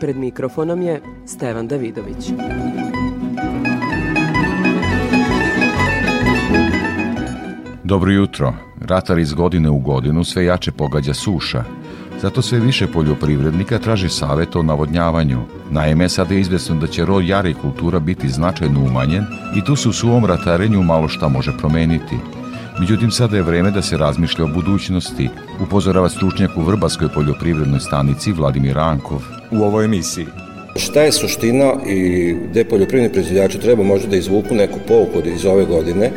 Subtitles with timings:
[0.00, 2.32] Pred mikrofonom je Stevan Davidović.
[7.84, 8.54] Dobro jutro.
[8.80, 11.64] Ratar iz godine u godinu sve jače pogađa suša.
[12.20, 15.40] Zato sve više poljoprivrednika traži savet o navodnjavanju.
[15.70, 19.24] Naime, sada je izvesno da će rod jare kultura biti značajno umanjen
[19.56, 22.16] i tu se u suvom ratarenju malo šta može promeniti.
[22.80, 25.28] Međutim, sada je vreme da se razmišlja o budućnosti,
[25.62, 29.22] upozorava stručnjak u Vrbaskoj poljoprivrednoj stanici Vladimir Rankov.
[29.50, 30.26] U ovoj emisiji
[30.76, 35.64] Šta je suština i gde poljoprivredni proizvodjači treba možda da izvuku neku pouku iz ove
[35.64, 36.10] godine,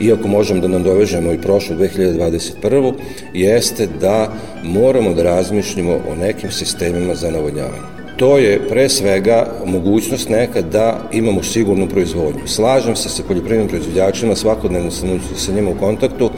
[0.00, 2.92] iako možemo da nam dovežemo i prošlu 2021.
[3.34, 4.32] jeste da
[4.64, 11.08] moramo da razmišljamo o nekim sistemima za navodnjavanje to je pre svega mogućnost nekad da
[11.12, 12.46] imamo sigurnu proizvodnju.
[12.46, 16.30] Slažem se sa poljoprivrednim proizvodjačima, svakodnevno sam sa njima u kontaktu,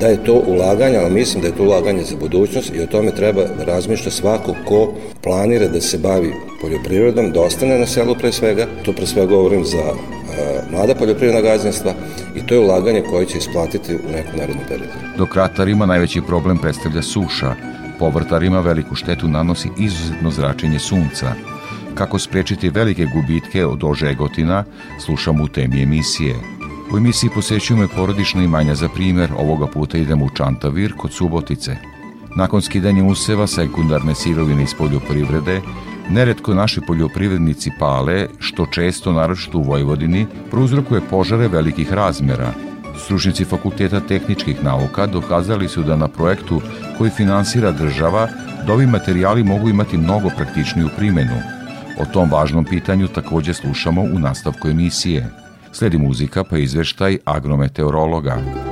[0.00, 3.10] da je to ulaganje, ali mislim da je to ulaganje za budućnost i o tome
[3.10, 8.32] treba da razmišlja svako ko planira da se bavi poljoprivredom, da ostane na selu pre
[8.32, 9.94] svega, to pre svega govorim za a,
[10.70, 11.94] mlada poljoprivredna gazdinstva
[12.36, 14.92] i to je ulaganje koje će isplatiti u nekom narednom periodu.
[15.18, 17.54] Dok ratarima najveći problem predstavlja suša,
[18.02, 21.34] Povrtarima veliku štetu nanosi izuzetno zračenje sunca.
[21.94, 24.64] Kako sprečiti velike gubitke od ožegotina,
[25.04, 26.34] slušamo u temi emisije.
[26.92, 31.76] U emisiji posećujemo porodična imanja za primer, ovoga puta idemo u Čantavir kod Subotice.
[32.36, 35.60] Nakon skidanja useva sekundarne sirovine iz poljoprivrede,
[36.10, 42.52] neretko naši poljoprivrednici pale, što često, naročito u Vojvodini, prouzrokuje požare velikih razmera–
[42.98, 46.60] Stručnici Fakulteta tehničkih nauka dokazali su da na projektu
[46.98, 48.28] koji finansira država
[48.66, 51.36] da ovi materijali mogu imati mnogo praktičniju primenu.
[51.98, 55.30] O tom važnom pitanju takođe slušamo u nastavku emisije.
[55.72, 58.71] Sledi muzika pa izveštaj agrometeorologa.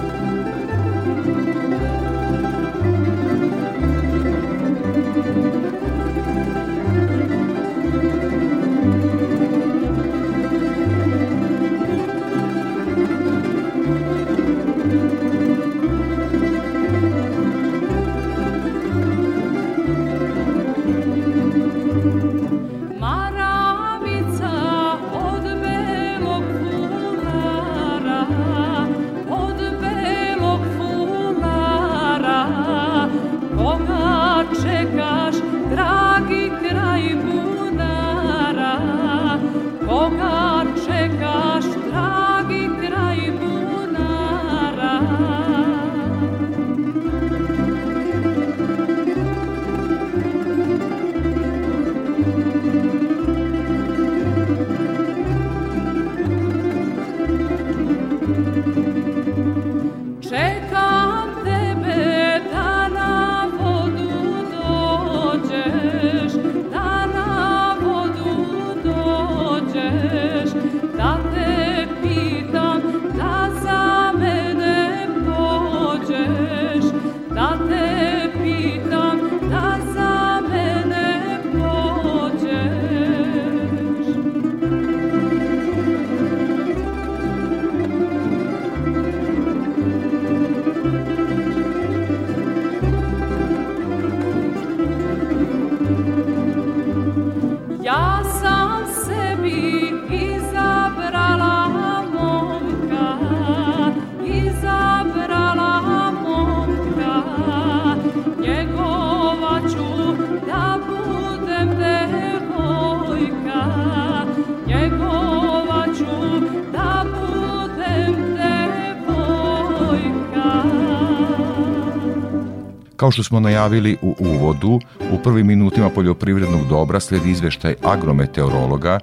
[123.10, 124.72] Kao što smo najavili u uvodu,
[125.14, 128.94] u prvim minutima poljoprivrednog dobra sledi izveštaj agrometeorologa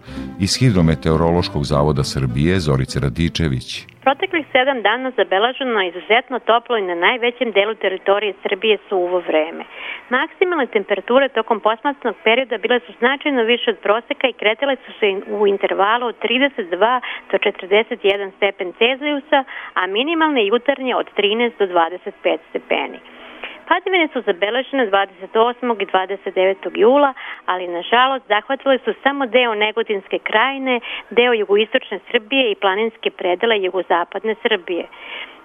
[0.46, 3.68] iz Hidrometeorološkog zavoda Srbije Zorice Radičević.
[4.06, 9.64] Proteklih sedam dana zabeleženo izuzetno toplo i na najvećem delu teritorije Srbije su uvo vreme.
[10.10, 15.08] Maksimalne temperature tokom posmatnog perioda bile su značajno više od proseka i kretale su se
[15.40, 17.02] u intervalu od 32
[17.32, 19.40] do 41 stepen Celzijusa,
[19.80, 23.00] a minimalne jutarnje od 13 do 25 stepeni.
[23.68, 25.82] Padavine su zabeležene 28.
[25.82, 26.72] i 29.
[26.76, 27.14] jula,
[27.46, 30.80] ali nažalost zahvatile su samo deo Negotinske krajine,
[31.10, 34.86] deo jugoistočne Srbije i planinske predele jugozapadne Srbije.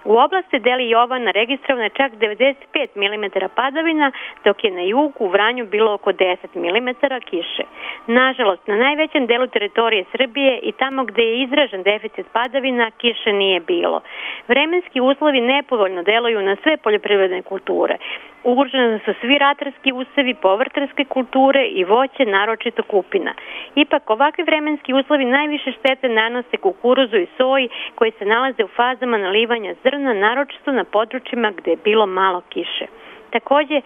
[0.05, 4.11] U oblasti Deli Jovana registrovano je čak 95 mm padavina,
[4.43, 6.89] dok je na jugu u Vranju bilo oko 10 mm
[7.29, 7.63] kiše.
[8.07, 13.59] Nažalost, na najvećem delu teritorije Srbije i tamo gde je izražen deficit padavina, kiše nije
[13.59, 14.01] bilo.
[14.47, 17.97] Vremenski uslovi nepovoljno deluju na sve poljoprivredne kulture.
[18.43, 23.33] Ugroženi su svi ratarski usevi, povrtarske kulture i voće, naročito kupina.
[23.75, 29.17] Ipak, ovakvi vremenski uslovi najviše štete nanose kukuruzu i soji koji se nalaze u fazama
[29.17, 32.85] nalivanja zrna, naročito na područjima gde je bilo malo kiše.
[33.33, 33.81] Takođe,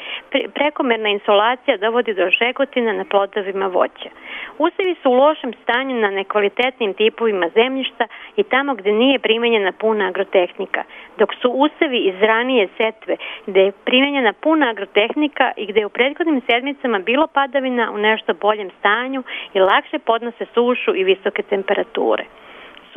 [0.54, 4.10] prekomerna insolacija dovodi do žegotina na plodovima voća.
[4.58, 10.08] Usevi su u lošem stanju na nekvalitetnim tipovima zemljišta i tamo gde nije primenjena puna
[10.08, 10.84] agrotehnika,
[11.18, 13.18] dok su usevi iz ranije setve
[13.48, 18.34] gde je primenjena puna agrotehnika i gde je u prethodnim sedmicama bilo padavina u nešto
[18.34, 19.24] boljem stanju
[19.54, 22.24] i lakše podnose sušu i visoke temperature.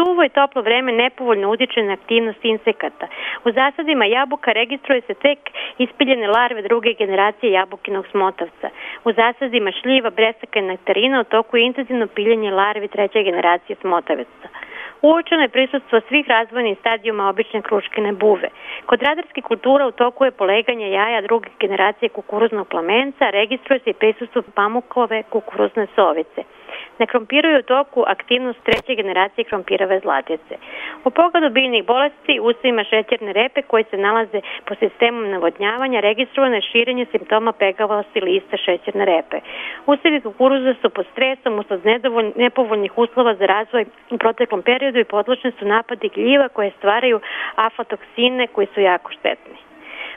[0.01, 3.07] Suvo i toplo vreme nepovoljno utiče na aktivnost insekata.
[3.45, 5.39] U zasadima jabuka registruje se tek
[5.79, 8.69] ispiljene larve druge generacije jabukinog smotavca.
[9.05, 14.49] U zasadima šljiva, bresaka i nektarina u toku je intenzivno piljenje larvi treće generacije smotavaca.
[15.03, 18.49] Uočeno je prisustvo svih razvojnih stadijuma obične kruškine buve.
[18.87, 24.01] Kod radarskih kultura u toku je poleganje jaja druge generacije kukuruznog plamenca, registruje se i
[24.03, 26.43] prisustvo pamukove kukuruzne sovice.
[26.99, 30.55] Na krompiru u toku aktivnost treće generacije krompirove zlatice.
[31.05, 36.63] U pogledu biljnih bolesti usevima šećerne repe koji se nalaze po sistemu navodnjavanja registrovano je
[36.63, 39.41] širenje simptoma pegavosti lista šećerne repe.
[39.87, 41.81] Usevi kukuruza su pod stresom usled
[42.37, 47.21] nepovoljnih uslova za razvoj u proteklom periodu i podločne su napadi gljiva koje stvaraju
[47.57, 49.70] aflatoksine koji su jako štetni.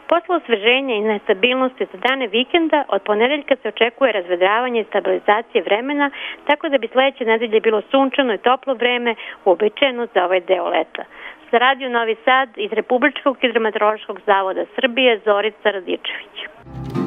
[0.07, 6.11] Posle osveženja i nestabilnosti za dane vikenda, od ponedeljka se očekuje razvedravanje i stabilizacije vremena,
[6.47, 9.15] tako da bi sledeće nedelje bilo sunčano i toplo vreme,
[9.45, 11.03] uobičajeno za ovaj deo leta.
[11.51, 17.02] Za radio Novi Sad iz Republičkog hidrometeorološkog zavoda Srbije Zorica Radičević.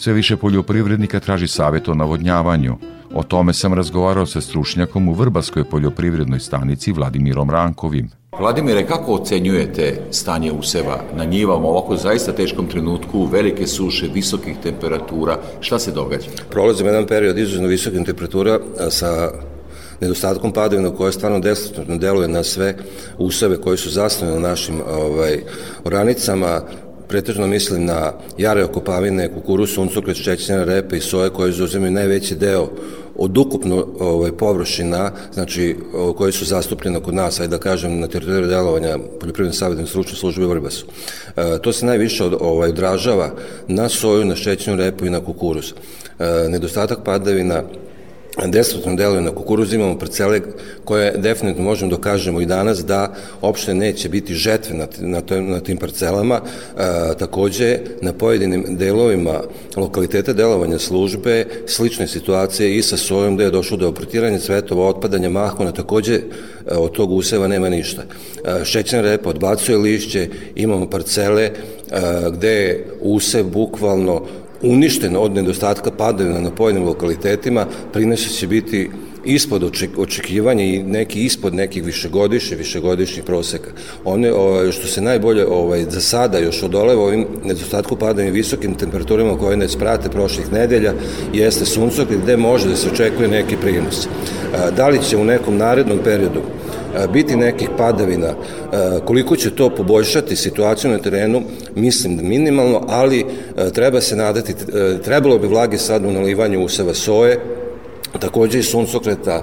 [0.00, 2.76] Sve više poljoprivrednika traži savjet o navodnjavanju.
[3.14, 8.10] O tome sam razgovarao sa stručnjakom u Vrbaskoj poljoprivrednoj stanici Vladimirom Rankovim.
[8.38, 14.56] Vladimire, kako ocenjujete stanje useva na njivama u ovako zaista teškom trenutku, velike suše, visokih
[14.62, 16.28] temperatura, šta se događa?
[16.50, 18.58] Prolazimo jedan period izuzetno visokih temperatura
[18.90, 19.30] sa
[20.00, 22.76] nedostatkom padavina koje stvarno destruktivno deluje na sve
[23.18, 25.40] useve koji su zasnovane na našim ovaj,
[25.84, 26.60] oranicama,
[27.10, 32.68] pretežno mislim na jare okopavine, kukuru, suncokret, šećerne repe i soje koje zauzimaju najveći deo
[33.16, 35.76] od ukupno ovaj, površina, znači
[36.16, 40.46] koje su zastupljene kod nas, ajde da kažem, na teritoriju delovanja Poljoprivredne savjetne stručne službe
[40.46, 40.86] u Vrbasu.
[41.36, 43.30] E, to se najviše od, ovaj, odražava
[43.68, 45.72] na soju, na šećnu repu i na kukuruz.
[45.72, 47.62] E, nedostatak padavina
[48.46, 50.40] destruktivno deluje na kukuruz, imamo parcele
[50.84, 55.60] koje definitivno možemo da i danas da opšte neće biti žetve na, na, to, na
[55.60, 56.40] tim parcelama.
[56.40, 56.82] E,
[57.18, 59.40] takođe, na pojedinim delovima
[59.76, 65.28] lokaliteta delovanja službe slične situacije i sa sojom gde je došlo do oprotiranja cvetova, otpadanja
[65.28, 66.20] mahona, takođe e,
[66.76, 68.02] od tog useva nema ništa.
[68.02, 71.52] E, šećna repa odbacuje lišće, imamo parcele e,
[72.32, 74.26] gde je usev bukvalno
[74.62, 78.90] uništen od nedostatka padavina na pojedinim lokalitetima, prinaše će biti
[79.24, 79.64] ispod
[79.96, 83.70] očekivanja i neki ispod nekih višegodišnjih, višegodišnjih proseka.
[84.04, 89.38] One, ovaj, što se najbolje ovaj, za sada još odoleva ovim nedostatku padanja visokim temperaturama
[89.38, 90.92] koje ne sprate prošlih nedelja,
[91.32, 94.08] jeste suncokret gde može da se očekuje neki prinos.
[94.76, 96.40] Da li će u nekom narednom periodu
[97.12, 98.34] biti nekih padavina,
[99.04, 101.42] koliko će to poboljšati situaciju na terenu,
[101.74, 103.26] mislim da minimalno, ali
[103.74, 104.54] treba se nadati,
[105.04, 107.38] trebalo bi vlage sad u nalivanju useva soje,
[108.18, 109.42] takođe i suncokreta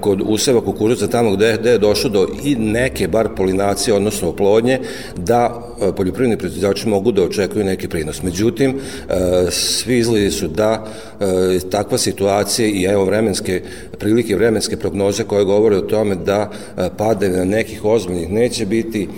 [0.00, 4.78] kod useva kukuruza tamo gde, gde je došlo do i neke bar polinacije, odnosno oplodnje,
[5.16, 5.62] da
[5.96, 8.22] poljoprivredni proizvođači mogu da očekuju neki prinos.
[8.22, 8.80] Međutim,
[9.50, 10.86] svi izgledi su da
[11.70, 13.62] takva situacija i evo vremenske
[14.02, 16.50] prilike, vremenske prognoze koje govore o tome da
[16.96, 19.08] pade na nekih ozbiljnih neće biti.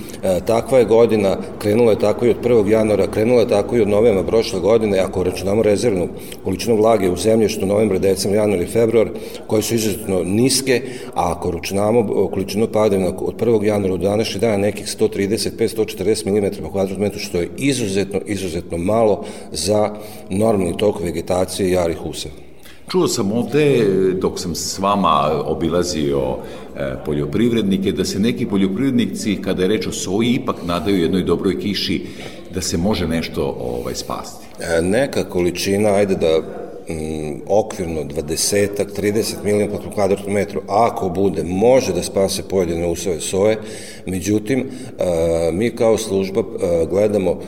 [0.47, 2.69] Takva je godina, krenula je tako i od 1.
[2.69, 6.09] januara, krenula je tako i od novembra prošle godine, ako računamo rezervnu
[6.45, 9.09] količinu vlage u zemljištu novembra, decembra, januar i februar,
[9.47, 10.83] koje su izuzetno niske,
[11.15, 13.65] a ako računamo količinu padavina od 1.
[13.65, 19.25] januara do današnje dana nekih 135-140 mm po kvadratnom metru, što je izuzetno, izuzetno malo
[19.53, 19.91] za
[20.31, 22.44] normalni tok vegetacije jarih useva.
[22.89, 23.87] Čuo sam ovde,
[24.21, 26.37] dok sam s vama obilazio
[26.77, 31.61] e, poljoprivrednike, da se neki poljoprivrednici, kada je reč o soji, ipak nadaju jednoj dobroj
[31.61, 32.07] kiši
[32.55, 34.47] da se može nešto ovaj, spasti.
[34.61, 38.69] E, neka količina, ajde da mm, okvirno 20
[39.01, 43.59] 30 milijuna po kvadratnom metru, ako bude, može da spase pojedine usove soje,
[44.07, 46.43] međutim, e, mi kao služba
[46.91, 47.41] gledamo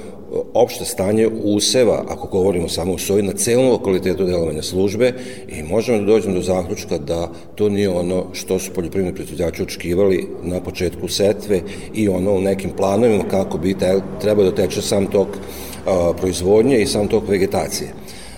[0.55, 5.13] opšte stanje useva, ako govorimo samo u soji, na celom lokalitetu delovanja službe
[5.49, 10.29] i možemo da dođemo do zaključka da to nije ono što su poljoprivredni proizvođači očekivali
[10.43, 11.61] na početku setve
[11.95, 13.77] i ono u nekim planovima kako bi
[14.21, 15.29] treba da teče sam tok
[16.21, 17.89] proizvodnje i sam tok vegetacije.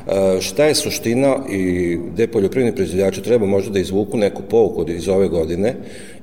[0.09, 5.09] E, šta je suština i gde poljoprivredni proizvođači treba možda da izvuku neku pouku iz
[5.09, 5.75] ove godine,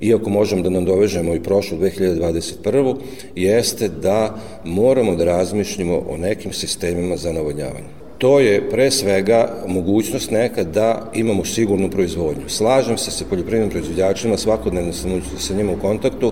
[0.02, 2.96] iako možemo da nam dovežemo i prošlu 2021.
[3.36, 10.32] jeste da moramo da razmišljamo o nekim sistemima za navodnjavanje to je pre svega mogućnost
[10.32, 12.44] neka da imamo sigurnu proizvodnju.
[12.48, 16.32] Slažem se sa poljoprivrednim proizvođačima, svakodnevno sam sa njima u kontaktu,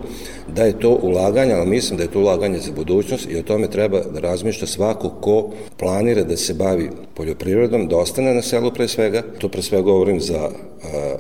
[0.56, 3.68] da je to ulaganje, ali mislim da je to ulaganje za budućnost i o tome
[3.68, 5.50] treba da razmišlja svako ko
[5.80, 10.22] planira da se bavi poljoprivredom, da ostane na selu pre svega, to pre svega govorim
[10.22, 10.50] za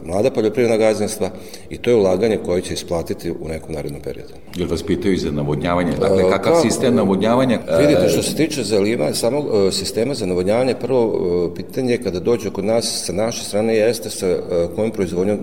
[0.05, 1.29] mlada poljoprivredna gazdinstva
[1.69, 4.33] i to je ulaganje koje će isplatiti u nekom narednom periodu.
[4.55, 5.91] Jel vas pitaju za navodnjavanje?
[5.99, 7.59] Dakle, kakav sistem navodnjavanja?
[7.79, 12.49] Vidite, što se tiče zalivanja samog sistema za navodnjavanje, navodnjavanje, prvo e, pitanje kada dođe
[12.49, 14.39] kod nas sa naše strane jeste sa e,
[14.75, 15.39] kojom proizvodnjom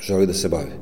[0.00, 0.72] želi da se bavi.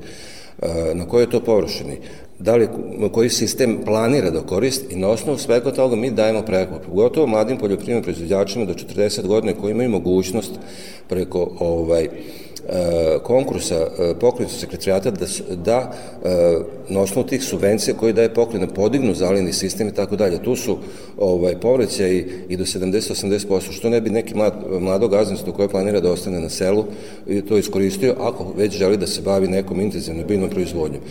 [0.63, 1.99] E, na kojoj je to površini?
[2.41, 2.69] da li,
[3.13, 6.87] koji sistem planira da koristi i na osnovu svega toga mi dajemo preklop.
[6.87, 10.53] Pogotovo mladim poljoprivrednim proizvođačima do 40 godina koji imaju mogućnost
[11.09, 12.09] preko ovaj,
[13.23, 15.93] konkursa e, pokrenuta sekretarijata da, da
[16.25, 16.59] e,
[16.89, 20.43] na osnovu tih subvencija koje daje pokrene podignu zalini sistem i tako dalje.
[20.43, 20.79] Tu su
[21.19, 26.13] ovaj, povreće i do 70-80%, što ne bi neki mlad, mlado gazdinstvo koje planira da
[26.13, 26.85] ostane na selu
[27.27, 31.03] i to iskoristio ako već želi da se bavi nekom intenzivnom biljnom proizvodnjom.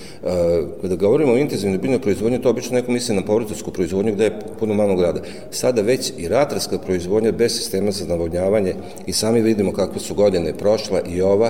[0.82, 4.40] Kada govorimo o intenzivnoj biljnoj proizvodnji, to obično neko misli na povrtarsku proizvodnju gde je
[4.60, 5.22] puno malog grada.
[5.52, 8.74] Sada već i ratarska proizvodnja bez sistema za navodnjavanje
[9.08, 11.49] i sami vidimo kakve su godine prošla i ova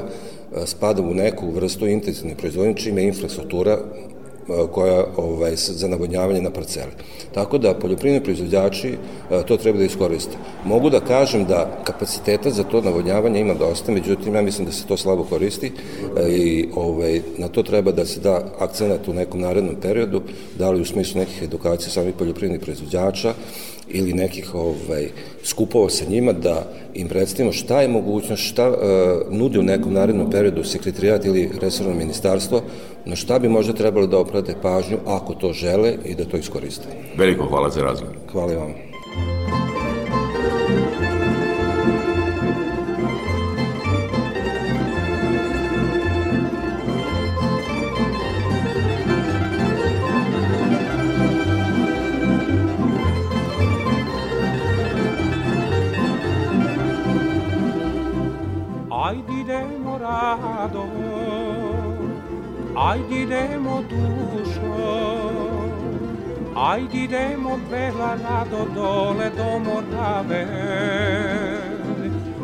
[0.56, 3.82] E, spada u neku vrstu intenzivne proizvodnje, čime je infrastruktura e,
[4.72, 6.91] koja ovaj, za navodnjavanje na parceli.
[7.34, 10.38] Tako da poljoprivredni proizvođači e, to treba da iskoriste.
[10.65, 14.88] Mogu da kažem da kapaciteta za to navodnjavanje ima dosta, međutim ja mislim da se
[14.88, 15.72] to slabo koristi
[16.29, 20.22] i ovaj, na to treba da se da akcenat u nekom narednom periodu,
[20.58, 23.34] da li u smislu nekih edukacija samih poljoprivrednih proizvođača,
[23.89, 25.08] ili nekih ovaj,
[25.43, 28.77] skupova sa njima da im predstavimo šta je mogućnost, šta uh,
[29.38, 32.62] nudi u nekom narednom periodu sekretarijat ili resorno ministarstvo,
[33.05, 36.88] na šta bi možda trebalo da oprate pažnju ako to žele i da to iskoriste.
[37.17, 38.15] Veliko hvala za razgovor.
[38.31, 38.88] Hvala vam.
[59.99, 60.85] Rado
[62.75, 64.69] Ajde idemo dušo.
[66.55, 70.45] Ajde idemo bela rado dole do Morave.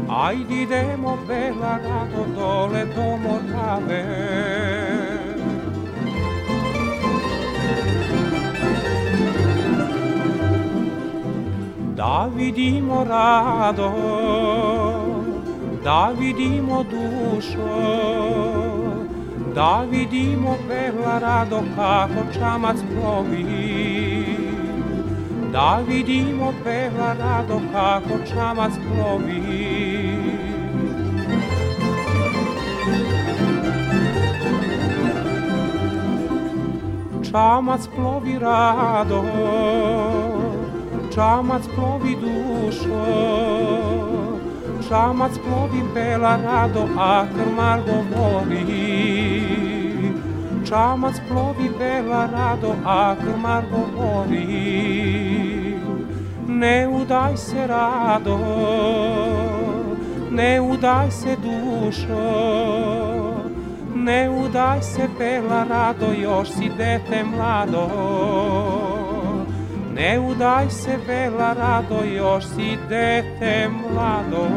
[0.09, 4.03] Ajde idemo bela rado dole do Morave.
[11.95, 14.74] Da vidimo rado
[15.85, 17.75] da vidimo dušo,
[19.55, 23.45] da vidimo perla rado kako čamac plovi.
[25.51, 29.41] Da vidimo perla rado kako čamac plovi.
[37.31, 39.23] Čamac plovi rado,
[41.15, 43.05] čamac plovi dušo,
[44.87, 48.65] Šamac plovi bela rado, a krmar govori.
[50.65, 54.75] Čamac plovi bela rado, a krmar govori.
[56.47, 58.37] Ne udaj se rado,
[60.31, 62.31] ne udaj se dušo,
[63.95, 68.84] ne udaj se bela rado, još si dete mlado.
[69.95, 74.47] Ne udaj se, bela rado, još si dete mlado.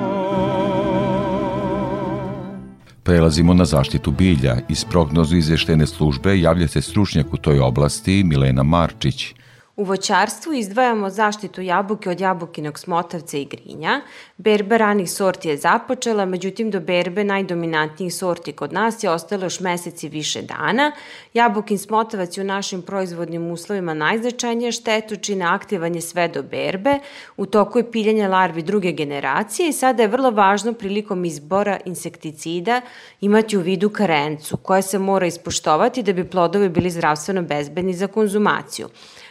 [3.02, 4.56] Prelazimo na zaštitu bilja.
[4.68, 9.34] Iz prognozu izveštene službe javlja se stručnjak u toj oblasti Milena Marčić.
[9.78, 14.00] U voćarstvu izdvajamo zaštitu jabuke od jabukinog smotavca i grinja.
[14.36, 19.60] Berba ranih sorti je započela, međutim do berbe najdominantnijih sorti kod nas je ostalo još
[19.60, 20.92] meseci više dana.
[21.34, 26.98] Jabukin smotavac je u našim proizvodnim uslovima najznačajnija štetočina, aktivan je sve do berbe,
[27.36, 32.80] u toku je piljanje larvi druge generacije i sada je vrlo važno prilikom izbora insekticida
[33.20, 38.06] imati u vidu karencu, koja se mora ispoštovati da bi plodovi bili zdravstveno bezbedni za
[38.06, 38.88] konzumaciju.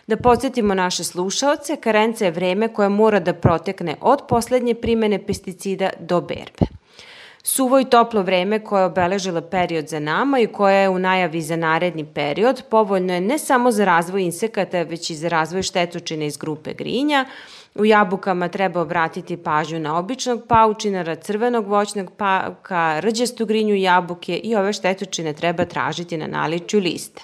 [0.07, 5.89] Da podsjetimo naše slušaoce, karenca je vreme koje mora da protekne od poslednje primene pesticida
[5.99, 6.65] do berbe.
[7.43, 11.41] Suvo i toplo vreme koje je obeležilo period za nama i koje je u najavi
[11.41, 16.25] za naredni period povoljno je ne samo za razvoj insekata, već i za razvoj štetočina
[16.25, 17.25] iz grupe grinja.
[17.75, 24.55] U jabukama treba obratiti pažnju na običnog paučinara, crvenog voćnog pauka, rđastu grinju jabuke i
[24.55, 27.21] ove štetočine treba tražiti na naličju lista.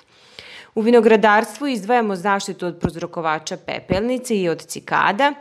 [0.75, 5.33] U vinogradarstvu izdvajamo zaštitu od prozrokovača pepelnice i od cikada.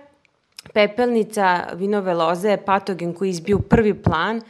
[0.75, 4.41] Pepelnica vinove loze je patogen koji izbio prvi plan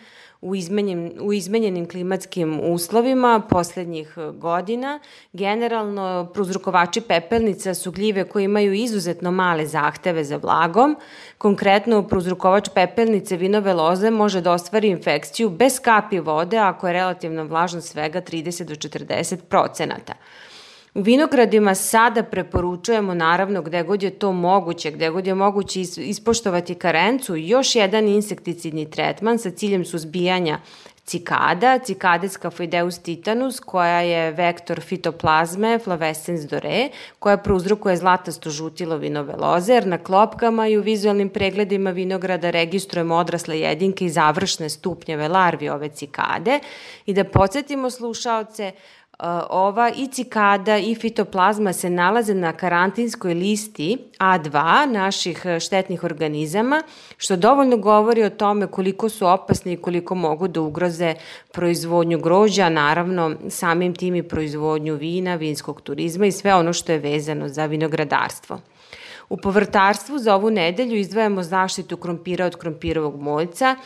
[0.43, 5.01] u, izmenjen, u izmenjenim klimatskim uslovima poslednjih godina.
[5.33, 10.97] Generalno, prozrokovači pepelnica su gljive koje imaju izuzetno male zahteve za vlagom.
[11.39, 17.43] Konkretno, prozrokovač pepelnice vinove loze može da ostvari infekciju bez kapi vode ako je relativna
[17.43, 20.13] vlažnost svega 30 do 40 procenata.
[20.95, 26.75] U vinogradima sada preporučujemo naravno gde god je to moguće, gde god je moguće ispoštovati
[26.75, 30.59] karencu, još jedan insekticidni tretman sa ciljem suzbijanja
[31.05, 39.37] cikada, cikades Cafedeus titanus, koja je vektor fitoplazme flavescens dore, koja prouzrokuje zlatasto žutilo vinove
[39.37, 45.29] loze, jer na klopkama i u vizualnim pregledima vinograda registrujemo odrasle jedinke i završne stupnjeve
[45.29, 46.61] larvi ove cikade.
[47.07, 48.73] I da podsjetimo slušaoce,
[49.51, 56.83] ova i cikada i fitoplazma se nalaze na karantinskoj listi A2 naših štetnih organizama,
[57.17, 61.15] što dovoljno govori o tome koliko su opasni i koliko mogu da ugroze
[61.53, 66.99] proizvodnju grožđa, naravno samim tim i proizvodnju vina, vinskog turizma i sve ono što je
[66.99, 68.61] vezano za vinogradarstvo.
[69.29, 73.77] U povrtarstvu za ovu nedelju izdvajamo zaštitu krompira od krompirovog moljca,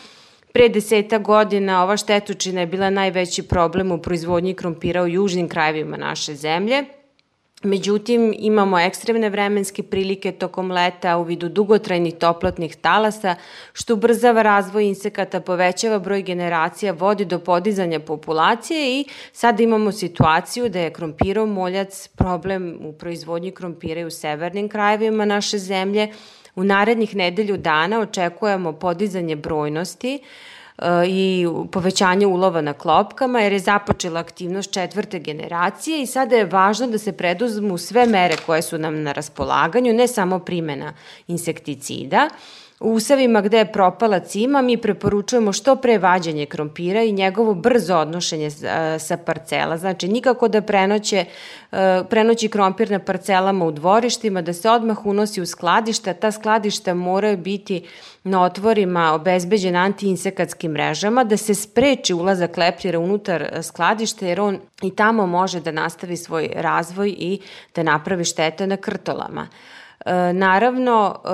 [0.56, 5.96] Pre deseta godina ova štetočina je bila najveći problem u proizvodnji krompira u južnim krajevima
[5.96, 6.84] naše zemlje.
[7.62, 13.34] Međutim, imamo ekstremne vremenske prilike tokom leta u vidu dugotrajnih toplotnih talasa,
[13.72, 20.68] što ubrzava razvoj insekata, povećava broj generacija, vodi do podizanja populacije i sada imamo situaciju
[20.68, 26.08] da je krompirov moljac problem u proizvodnji krompira u severnim krajevima naše zemlje,
[26.56, 30.22] U narednih nedelju dana očekujemo podizanje brojnosti e,
[31.06, 36.86] i povećanje ulova na klopkama jer je započela aktivnost četvrte generacije i sada je važno
[36.86, 40.92] da se preduzmu sve mere koje su nam na raspolaganju, ne samo primena
[41.28, 42.28] insekticida,
[42.80, 47.96] U usavima gde je propala cima mi preporučujemo što pre vađanje krompira i njegovo brzo
[47.96, 48.50] odnošenje
[48.98, 49.78] sa parcela.
[49.78, 51.24] Znači nikako da prenoće,
[51.72, 56.14] e, prenoći krompir na parcelama u dvorištima, da se odmah unosi u skladišta.
[56.14, 57.84] Ta skladišta moraju biti
[58.24, 64.90] na otvorima obezbeđen antiinsekatskim mrežama, da se spreči ulazak leptira unutar skladišta jer on i
[64.90, 67.40] tamo može da nastavi svoj razvoj i
[67.74, 69.48] da napravi štete na krtolama.
[70.06, 71.28] E, naravno, e,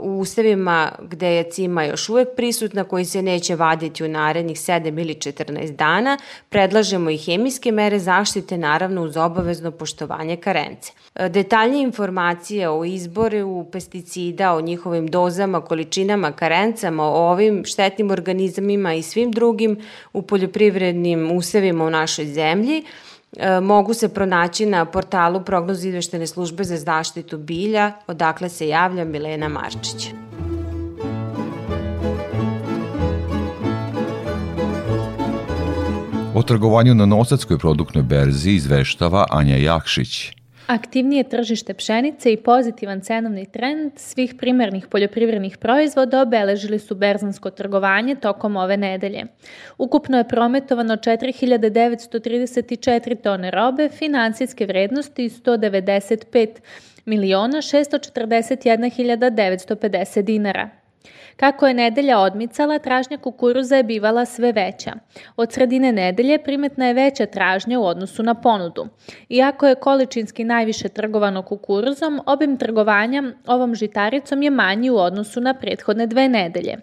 [0.00, 5.00] u ustavima gde je cima još uvek prisutna, koji se neće vaditi u narednih 7
[5.00, 10.92] ili 14 dana, predlažemo i hemijske mere zaštite, naravno uz obavezno poštovanje karence.
[11.14, 18.94] E, detaljnije informacije o izboru pesticida, o njihovim dozama, količinama, karencama, o ovim štetnim organizmima
[18.94, 19.78] i svim drugim
[20.12, 22.84] u poljoprivrednim usevima u našoj zemlji,
[23.62, 29.48] mogu se pronaći na portalu prognoz izveštene službe za zaštitu bilja, odakle se javlja Milena
[29.48, 30.10] Marčić.
[36.34, 40.37] O trgovanju na Nosadskoj produktnoj berzi izveštava Anja Jakšić.
[40.68, 48.14] Aktivnije tržište pšenice i pozitivan cenovni trend svih primarnih poljoprivrednih proizvoda obeležili su berzansko trgovanje
[48.14, 49.24] tokom ove nedelje.
[49.78, 56.48] Ukupno je prometovano 4934 tone robe financijske vrednosti 195
[57.04, 60.70] miliona 641 950 dinara.
[61.40, 64.92] Kako je nedelja odmicala, tražnja kukuruza je bivala sve veća.
[65.36, 68.88] Od sredine nedelje primetna je veća tražnja u odnosu na ponudu.
[69.28, 75.54] Iako je količinski najviše trgovano kukuruzom, obim trgovanja ovom žitaricom je manji u odnosu na
[75.54, 76.76] prethodne dve nedelje.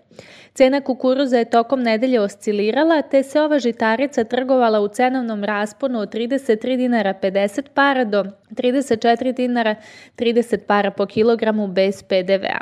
[0.55, 6.13] Cena kukuruza je tokom nedelje oscilirala, te se ova žitarica trgovala u cenovnom rasponu od
[6.13, 9.75] 33 dinara 50 para do 34 dinara
[10.17, 12.59] 30 para po kilogramu bez PDV-a.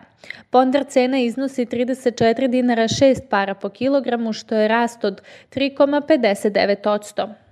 [0.50, 5.22] Ponder cena iznosi 34 dinara 6 para po kilogramu, što je rast od
[5.56, 7.43] 3,59%.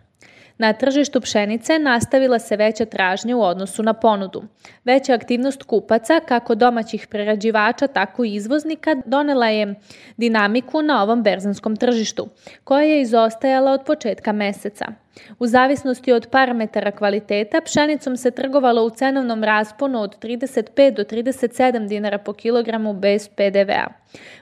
[0.61, 4.43] Na tržištu pšenice nastavila se veća tražnja u odnosu na ponudu.
[4.85, 9.75] Veća aktivnost kupaca, kako domaćih prerađivača, tako i izvoznika, donela je
[10.17, 12.27] dinamiku na ovom berzanskom tržištu,
[12.63, 14.85] koja je izostajala od početka meseca.
[15.39, 21.87] U zavisnosti od parametara kvaliteta, pšenicom se trgovalo u cenovnom rasponu od 35 do 37
[21.87, 23.87] dinara po kilogramu bez PDV-a.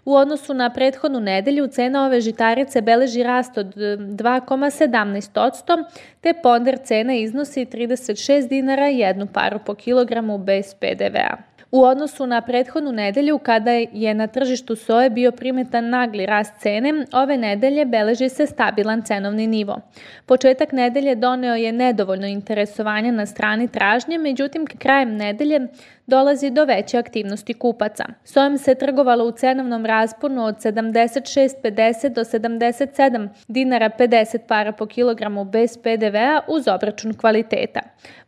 [0.06, 5.84] U odnosu na prethodnu nedelju, cena ove žitarice beleži rast od 2,17%,
[6.22, 11.49] te ponder cena iznosi 36 dinara jednu paru po kilogramu bez PDV-a.
[11.72, 17.06] U odnosu na prethodnu nedelju kada je na tržištu soje bio primetan nagli rast cene,
[17.14, 19.82] ove nedelje beleži se stabilan cenovni nivo.
[20.26, 25.68] Početak nedelje doneo je nedovoljno interesovanja na strani tražnje, međutim krajem nedelje
[26.10, 28.06] dolazi do veće aktivnosti kupaca.
[28.24, 35.46] Sojem se trgovalo u cenovnom rasponu od 76,50 do 77 dinara 50 para po kilogramu
[35.46, 37.80] bez PDV-a uz obračun kvaliteta.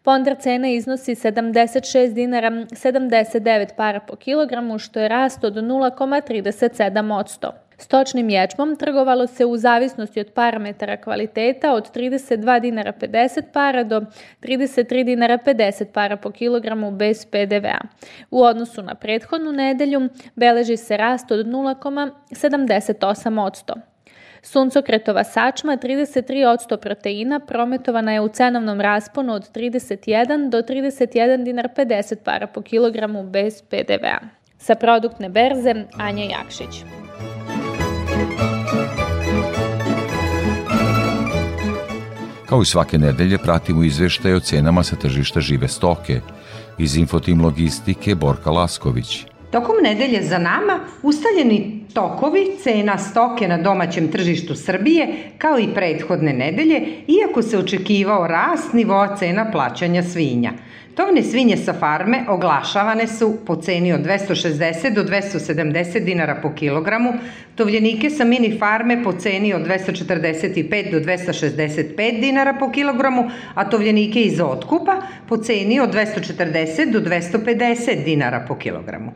[0.04, 7.52] Ponder cena iznosi 76 dinara 79 para po kilogramu, što je rast od 0,37%.
[7.82, 14.02] Stočnim ječmom trgovalo se u zavisnosti od parametara kvaliteta od 32 dinara 50 para do
[14.41, 17.80] 33 dinara 50 para po kilogramu bez PDV-a.
[18.32, 23.74] U odnosu na prethodnu nedelju beleži se rast od 0,78%.
[24.41, 32.15] Suncokretova sačma 33% proteina prometovana je u cenovnom rasponu od 31 do 31 dinar 50
[32.24, 34.20] para po kilogramu bez PDV-a.
[34.58, 37.01] Sa produktne berze Anja Jakšić.
[42.52, 46.20] Kao i svake nedelje pratimo izveštaje o cenama sa tržišta žive stoke.
[46.78, 49.26] Iz Infotim Logistike Borka Lasković.
[49.52, 56.34] Tokom nedelje za nama ustaljeni tokovi cena stoke na domaćem tržištu Srbije kao i prethodne
[56.34, 60.52] nedelje, iako se očekivao rast nivoa cena plaćanja svinja–
[60.96, 67.14] Tovne svinje sa farme oglašavane su po ceni od 260 do 270 dinara po kilogramu,
[67.56, 74.22] tovljenike sa mini farme po ceni od 245 do 265 dinara po kilogramu, a tovljenike
[74.22, 79.12] iz otkupa po ceni od 240 do 250 dinara po kilogramu.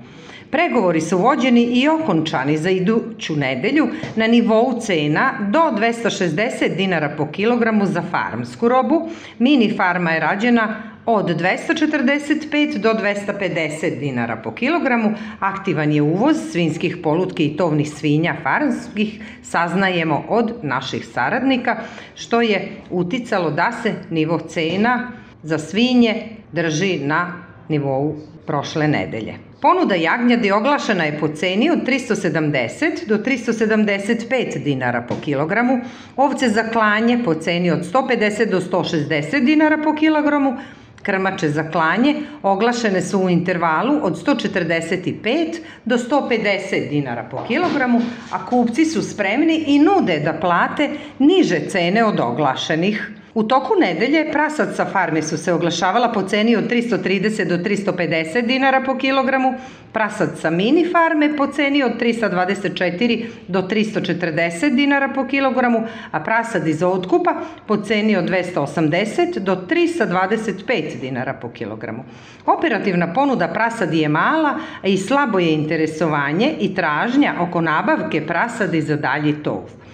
[0.55, 7.27] Pregovori su vođeni i okončani za iduću nedelju na nivou cena do 260 dinara po
[7.31, 9.09] kilogramu za farmsku robu.
[9.39, 15.13] Mini farma je rađena od 245 do 250 dinara po kilogramu.
[15.39, 21.77] Aktivan je uvoz svinskih polutki i tovnih svinja farmskih, saznajemo od naših saradnika,
[22.15, 25.11] što je uticalo da se nivo cena
[25.43, 26.15] za svinje
[26.51, 27.33] drži na
[27.69, 28.15] nivou
[28.45, 29.44] prošle nedelje.
[29.61, 35.79] Ponuda jagnjade oglašena je po ceni od 370 do 375 dinara po kilogramu,
[36.15, 40.57] ovce za klanje po ceni od 150 do 160 dinara po kilogramu,
[41.05, 48.45] Krmače za klanje oglašene su u intervalu od 145 do 150 dinara po kilogramu, a
[48.45, 50.89] kupci su spremni i nude da plate
[51.19, 53.11] niže cene od oglašenih.
[53.35, 58.45] U toku nedelje prasad sa farme su se oglašavala po ceni od 330 do 350
[58.47, 59.53] dinara po kilogramu,
[59.91, 66.67] prasad sa mini farme po ceni od 324 do 340 dinara po kilogramu, a prasad
[66.67, 67.33] iz otkupa
[67.67, 72.03] po ceni od 280 do 325 dinara po kilogramu.
[72.45, 78.81] Operativna ponuda prasadi je mala, a i slabo je interesovanje i tražnja oko nabavke prasadi
[78.81, 79.84] za dalji tov.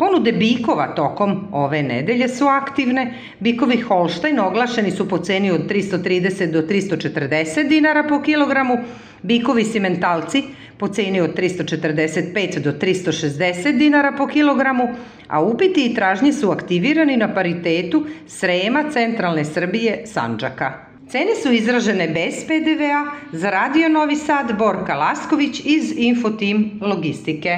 [0.00, 3.02] Ponude bikova tokom ove nedelje su aktivne.
[3.40, 8.78] Bikovi Holštajn oglašeni su po ceni od 330 do 340 dinara po kilogramu,
[9.22, 10.42] bikovi simentalci
[10.78, 14.88] po ceni od 345 do 360 dinara po kilogramu,
[15.28, 20.72] a upiti i tražnji su aktivirani na paritetu Srema centralne Srbije Sanđaka.
[21.08, 27.56] Cene su izražene bez PDV-a za Radio Novi Sad Borka Lasković iz Infotim Logistike.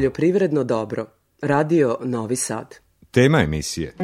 [0.00, 1.06] Poljoprivredno dobro.
[1.42, 2.74] Radio Novi Sad.
[3.10, 3.94] Tema emisije.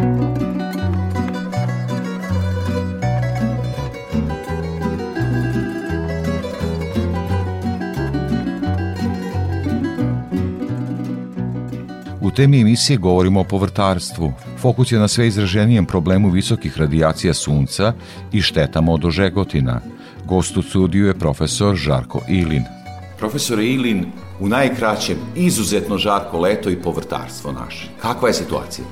[12.20, 14.32] U temi emisije govorimo o povrtarstvu.
[14.59, 17.92] Fokus je na sve izraženijem problemu visokih radijacija sunca
[18.32, 19.80] i štetama od ožegotina.
[20.24, 22.75] Gost u studiju je profesor Žarko Ilin.
[23.18, 24.07] Profesore Ilin,
[24.40, 27.88] u najkraćem, izuzetno žarko leto i povrtarstvo naše.
[28.02, 28.85] Kakva je situacija?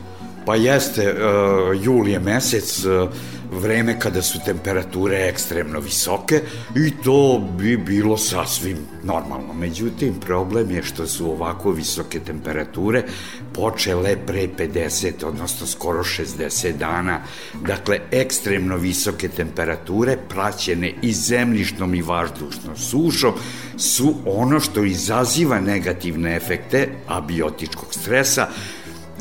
[0.46, 3.08] Pa jeste, uh, jul je mesec, uh,
[3.60, 6.40] vreme kada su temperature ekstremno visoke
[6.76, 9.54] i to bi bilo sasvim normalno.
[9.54, 13.02] Međutim, problem je što su ovako visoke temperature
[13.54, 17.20] počele pre 50, odnosno skoro 60 dana.
[17.66, 23.32] Dakle, ekstremno visoke temperature praćene i zemljišnom i vazdušnom sušom
[23.76, 28.48] su ono što izaziva negativne efekte abiotičkog stresa,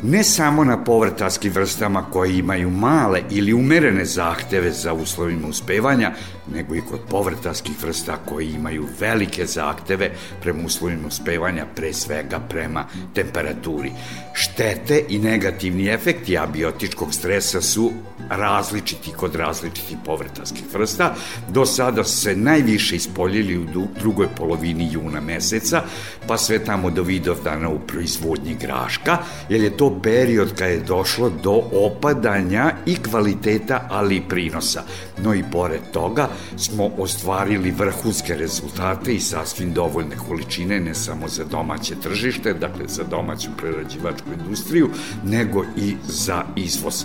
[0.04, 6.12] ne samo na povrtarskim vrstama koje imaju male ili umerene zahteve za uslovima uspevanja,
[6.52, 10.10] nego i kod povrtarskih vrsta koji imaju velike zahteve
[10.42, 13.92] prema uslovima uspevanja, pre svega prema temperaturi.
[14.34, 17.92] Štete i negativni efekti abiotičkog stresa su
[18.30, 21.14] različiti kod različitih povrtarskih vrsta.
[21.48, 25.82] Do sada se najviše ispoljili u drugoj polovini juna meseca,
[26.26, 31.30] pa sve tamo do Vidovdana u proizvodnji graška, jer je to period kada je došlo
[31.30, 34.82] do opadanja i kvaliteta, ali i prinosa.
[35.22, 41.44] No i pored toga smo ostvarili vrhunske rezultate i sasvim dovoljne količine, ne samo za
[41.44, 44.90] domaće tržište, dakle za domaću prerađivačku industriju,
[45.24, 47.04] nego i za izvoz.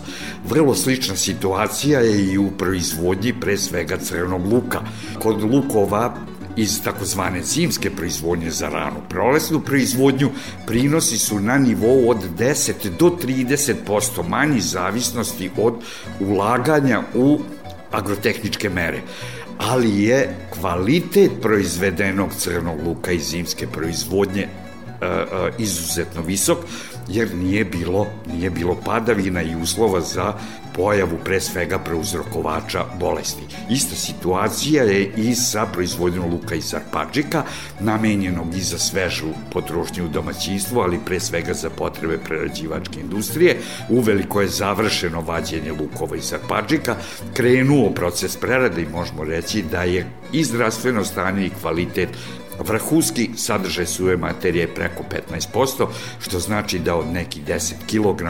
[0.49, 4.79] Vrlo slična situacija je i u proizvodnji pre svega crvenog luka.
[5.21, 6.15] Kod lukova
[6.55, 10.29] iz takozvane zimske proizvodnje za ranu prolesnu proizvodnju
[10.67, 15.73] prinosi su na nivou od 10 do 30% manji zavisnosti od
[16.19, 17.39] ulaganja u
[17.91, 19.02] agrotehničke mere
[19.60, 25.25] ali je kvalitet proizvedenog crvenog luka iz zimske proizvodnje e, e,
[25.58, 26.58] izuzetno visok,
[27.08, 30.34] jer nije bilo, nije bilo padavina i uslova za
[30.79, 33.43] pojavu pre svega preuzrokovača bolesti.
[33.69, 37.43] Ista situacija je i sa proizvodnjom luka iz arpađika,
[37.79, 43.57] namenjenog i za svežu potrošnju u domaćinstvu, ali pre svega za potrebe prerađivačke industrije.
[43.89, 46.95] Uveliko je završeno vađenje lukova iz arpađika,
[47.33, 52.09] krenuo proces prerade i možemo reći da je i zdravstveno stanje i kvalitet
[52.59, 55.03] Vrhunski sadržaj suve materije je preko
[55.53, 55.87] 15%,
[56.19, 58.23] što znači da od nekih 10 kg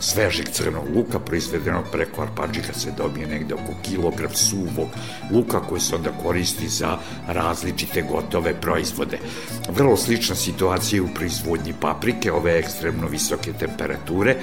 [0.00, 4.88] svežeg crnog luka proizvedenog preko arpađika se dobije negde oko kilogram suvog
[5.32, 6.98] luka koji se onda koristi za
[7.28, 9.18] različite gotove proizvode.
[9.68, 14.36] Vrlo slična situacija je u proizvodnji paprike, ove ekstremno visoke temperature,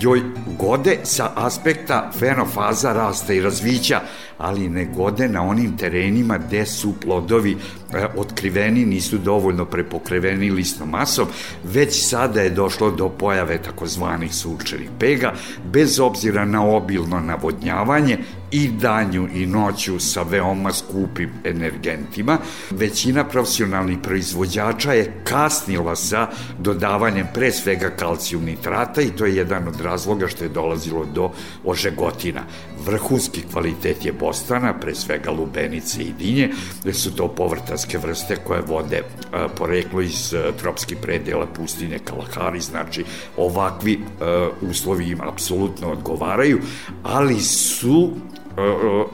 [0.00, 0.22] joj
[0.58, 4.00] gode sa aspekta fenofaza rasta i razvića,
[4.38, 10.90] ali ne gode na onim terenima gde su plodovi e, otkriveni, nisu dovoljno prepokreveni listnom
[10.90, 11.26] masom,
[11.64, 15.32] već sada je došlo do pojave takozvanih sunčanih pega,
[15.72, 18.18] bez obzira na obilno navodnjavanje
[18.50, 22.38] i danju i noću sa veoma skupim energentima.
[22.70, 26.28] Većina profesionalnih proizvođača je kasnila sa
[26.58, 31.30] dodavanjem pre svega kalcijum nitrata i to je jedan od razloga što je dolazilo do
[31.64, 32.42] ožegotina.
[32.86, 36.50] Vrhunski kvalitet je bostana, pre svega lubenice i dinje,
[36.82, 42.60] gde su to povrtarske vrste koje vode a, poreklo iz a, tropskih predela pustinje Kalahari,
[42.60, 43.04] znači
[43.36, 46.60] ovakvi a, uslovi im apsolutno odgovaraju,
[47.02, 48.12] ali su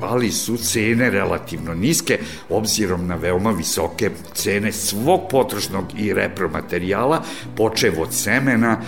[0.00, 7.22] ali su cene relativno niske obzirom na veoma visoke cene svog potrošnog i repromaterijala,
[7.56, 8.78] počev od semena,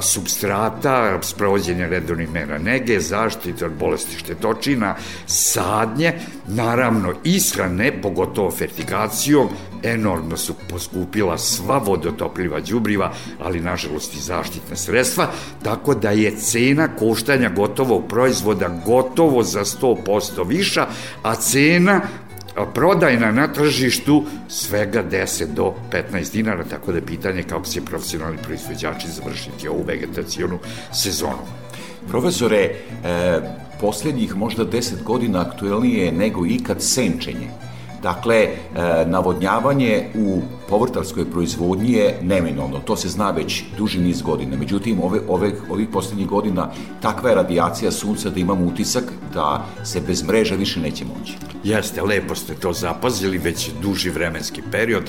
[0.00, 4.94] substrata, sprovođenja redovnih mera nege, zaštite od bolesti štetočina,
[5.26, 6.12] sadnje,
[6.46, 9.48] naravno ishrane, pogotovo fertigacijom,
[9.82, 13.12] enormno su poskupila sva vodotopljiva đubriva,
[13.42, 15.30] ali nažalost i zaštitna sredstva,
[15.62, 20.86] tako da je cena koštanja gotovog proizvoda gotovo za 100% viša,
[21.22, 22.00] a cena
[22.74, 25.74] prodajna na tržištu svega 10 do
[26.12, 30.58] 15 dinara, tako da je pitanje kako će profesionalni proizvođači završiti ovu vegetacijonu
[30.92, 31.42] sezonu.
[32.08, 32.74] Profesore, e,
[33.80, 37.67] posljednjih možda 10 godina aktuelnije nego ikad senčenje.
[38.02, 38.50] Dakle, e,
[39.06, 42.78] navodnjavanje u povrtarskoj proizvodnji je neminovno.
[42.78, 44.56] To se zna već duži niz godina.
[44.56, 46.70] Međutim, ove, ove, ovih poslednjih godina
[47.02, 49.04] takva je radijacija sunca da imamo utisak
[49.34, 51.32] da se bez mreža više neće moći.
[51.64, 55.02] Jeste, lepo ste to zapazili, već duži vremenski period,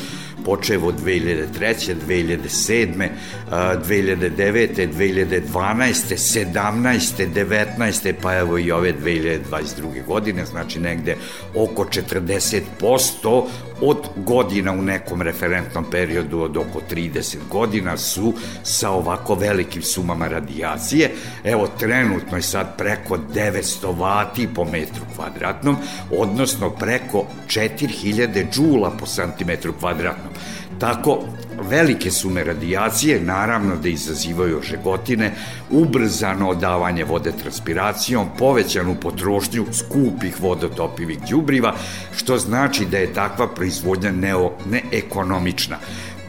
[0.45, 1.95] počeo od 2003.
[2.07, 3.09] 2007.
[3.51, 4.87] 2009.
[4.93, 6.15] 2012.
[6.15, 7.33] 17.
[7.33, 8.13] 19.
[8.21, 10.05] pa evo i ove 2022.
[10.07, 11.15] godine, znači negde
[11.55, 13.45] oko 40%
[13.81, 20.27] od godina u nekom referentnom periodu od oko 30 godina su sa ovako velikim sumama
[20.27, 21.11] radijacije.
[21.43, 25.75] Evo, trenutno je sad preko 900 vati po metru kvadratnom,
[26.17, 30.33] odnosno preko 4000 džula po santimetru kvadratnom.
[30.79, 31.23] Tako,
[31.69, 35.31] velike sume radijacije, naravno da izazivaju žegotine,
[35.69, 41.75] ubrzano odavanje vode transpiracijom, povećanu potrošnju skupih vodotopivih đubriva,
[42.17, 45.77] što znači da je takva proizvodnja neo, neekonomična.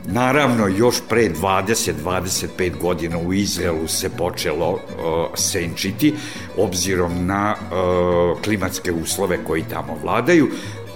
[0.06, 4.80] Naravno, još pre 20-25 godina u Izraelu se počelo uh,
[5.34, 6.14] senčiti,
[6.56, 10.48] obzirom na uh, klimatske uslove koji tamo vladaju,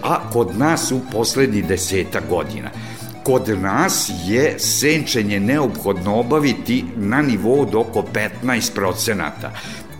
[0.02, 2.70] a kod nas u poslednji deseta godina–
[3.24, 9.48] kod nas je senčenje neophodno obaviti na nivou od oko 15%.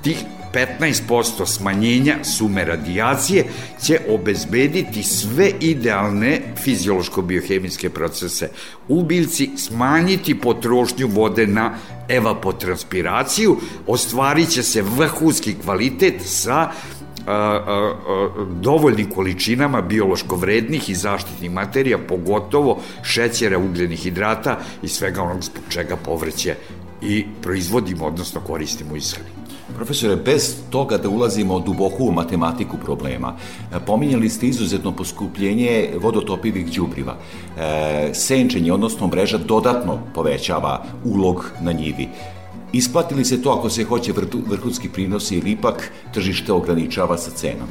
[0.02, 3.44] Tih 15% smanjenja sume radijacije
[3.82, 8.48] će obezbediti sve idealne fiziološko-biohemijske procese
[8.88, 11.74] u biljci, smanjiti potrošnju vode na
[12.08, 13.56] evapotranspiraciju,
[13.87, 16.70] ostvarit će se vrhunski kvalitet sa
[17.26, 18.28] a, a, a,
[18.60, 25.64] dovoljnim količinama biološko vrednih i zaštitnih materija, pogotovo šećera, ugljenih hidrata i svega onog zbog
[25.68, 26.54] čega povrće
[27.02, 29.44] i proizvodimo, odnosno koristimo u ishrani.
[29.76, 33.37] Profesore, bez toga da ulazimo duboko u matematiku problema,
[33.87, 37.16] pominjali ste izuzetno poskupljenje vodotopivih đubriva.
[37.58, 42.08] E, senčenje, odnosno mreža, dodatno povećava ulog na njivi.
[42.74, 44.12] Isplati li se to ako se hoće
[44.46, 47.68] vrhunski prinosi ili ipak tržište ograničava sa cenom?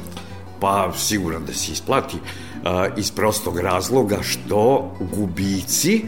[0.60, 2.16] Pa sigurno da se isplati
[2.96, 6.02] iz prostog razloga što gubici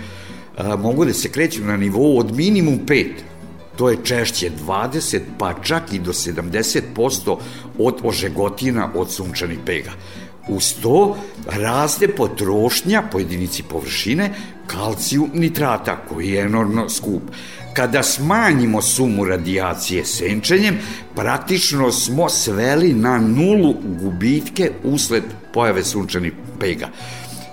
[0.78, 3.06] mogu da se kreću na nivou od minimum 5
[3.76, 7.36] to je češće 20 pa čak i do 70%
[7.78, 9.90] od ožegotina od sunčanih pega.
[10.48, 14.34] Uz to raste potrošnja po jedinici površine
[14.66, 17.22] kalciju nitrata koji je enormno skup
[17.76, 20.78] kada smanjimo sumu radijacije senčenjem,
[21.14, 26.88] praktično smo sveli na nulu gubitke usled pojave sunčanih pega.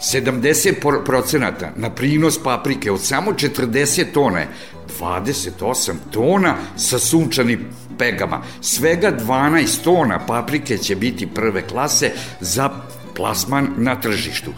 [0.02, 4.48] 70% na prinos paprike od samo 40 tone,
[5.00, 7.66] 28 tona sa sunčanim
[7.98, 8.42] pegama.
[8.62, 12.70] Svega 12 tona paprike će biti prve klase za
[13.16, 14.52] plasman na tržištu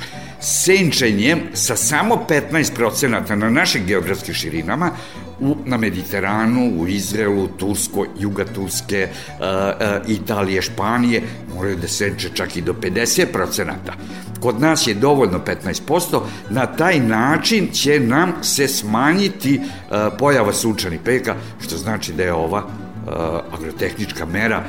[0.46, 4.92] senčenjem sa samo 15% na našim geografskim širinama
[5.40, 11.22] u, na Mediteranu, u Izraelu, Tursko, Juga Turske, uh, uh, Italije, Španije,
[11.56, 13.74] moraju da senče čak i do 50%.
[14.40, 21.00] Kod nas je dovoljno 15%, na taj način će nam se smanjiti uh, pojava sunčanih
[21.06, 22.64] peka, što znači da je ova
[23.52, 24.64] agrotehnička mera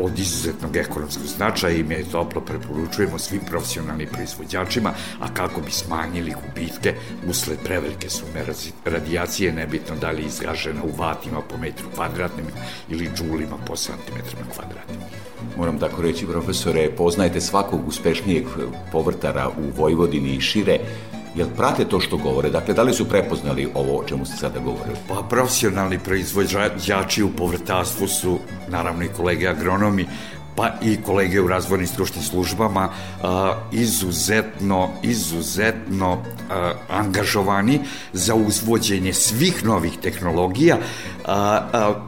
[0.00, 5.70] od izuzetnog ekonomskog značaja i mi je toplo preporučujemo svim profesionalnim proizvođačima, a kako bi
[5.70, 6.94] smanjili gubitke
[7.28, 8.44] usled prevelike sume
[8.84, 12.46] radijacije, nebitno da li je izražena u vatima po metru kvadratnim
[12.88, 15.00] ili džulima po santimetrima kvadratnim.
[15.56, 18.46] Moram tako reći, profesore, poznajete svakog uspešnijeg
[18.92, 20.78] povrtara u Vojvodini i šire,
[21.34, 22.50] Jel prate to što govore?
[22.50, 24.96] Dakle, da li su prepoznali ovo o čemu ste sada govorili?
[25.08, 30.06] Pa profesionalni proizvođači u povrtarstvu su, naravno i kolege agronomi,
[30.56, 32.88] pa i kolege u razvojnim stručnim službama
[33.72, 36.22] izuzetno, izuzetno
[36.90, 37.80] angažovani
[38.12, 40.76] za uzvođenje svih novih tehnologija,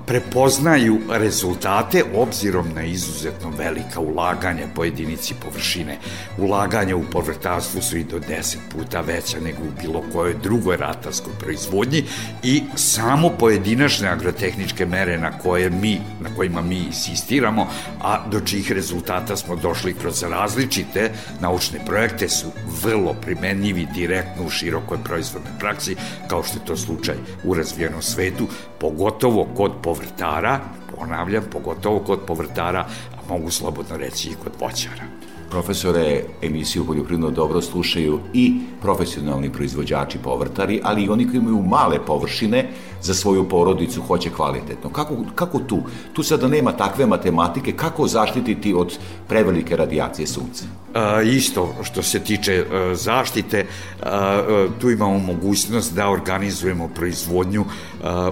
[0.07, 5.99] prepoznaju rezultate obzirom na izuzetno velika ulaganja po jedinici površine.
[6.38, 11.32] Ulaganja u povrtarstvu su i do 10 puta veća nego u bilo kojoj drugoj ratarskoj
[11.40, 12.05] proizvodnji
[12.42, 17.68] i samo pojedinačne agrotehničke mere na koje mi, na kojima mi insistiramo,
[18.03, 21.11] a do čih rezultata smo došli kroz različite
[21.41, 22.47] naučne projekte su
[22.82, 25.97] vrlo primenljivi direktno u širokoj proizvodnoj praksi,
[26.28, 27.14] kao što je to slučaj
[27.45, 28.49] u razvijenom svetu,
[28.80, 30.61] pogotovo kod povrtara,
[30.97, 32.80] ponavljam, pogotovo kod povrtara,
[33.16, 35.26] a mogu slobodno reći i kod voćara.
[35.51, 41.99] Profesore, emisiju Poljoprivredno dobro slušaju i profesionalni proizvođači povrtari, ali i oni koji imaju male
[42.07, 42.68] površine
[43.03, 44.90] za svoju porodicu hoće kvalitetno.
[44.90, 45.82] Kako, kako tu?
[46.12, 50.64] Tu sada nema takve matematike, kako zaštititi od prevelike radijacije sunca?
[50.94, 53.66] A, isto što se tiče a, zaštite,
[54.03, 57.64] a, a, tu imamo mogućnost da organizujemo proizvodnju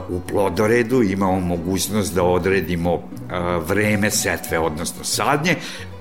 [0.09, 3.03] u plodoredu, imamo mogućnost da odredimo
[3.67, 5.57] vreme setve, odnosno sadnje,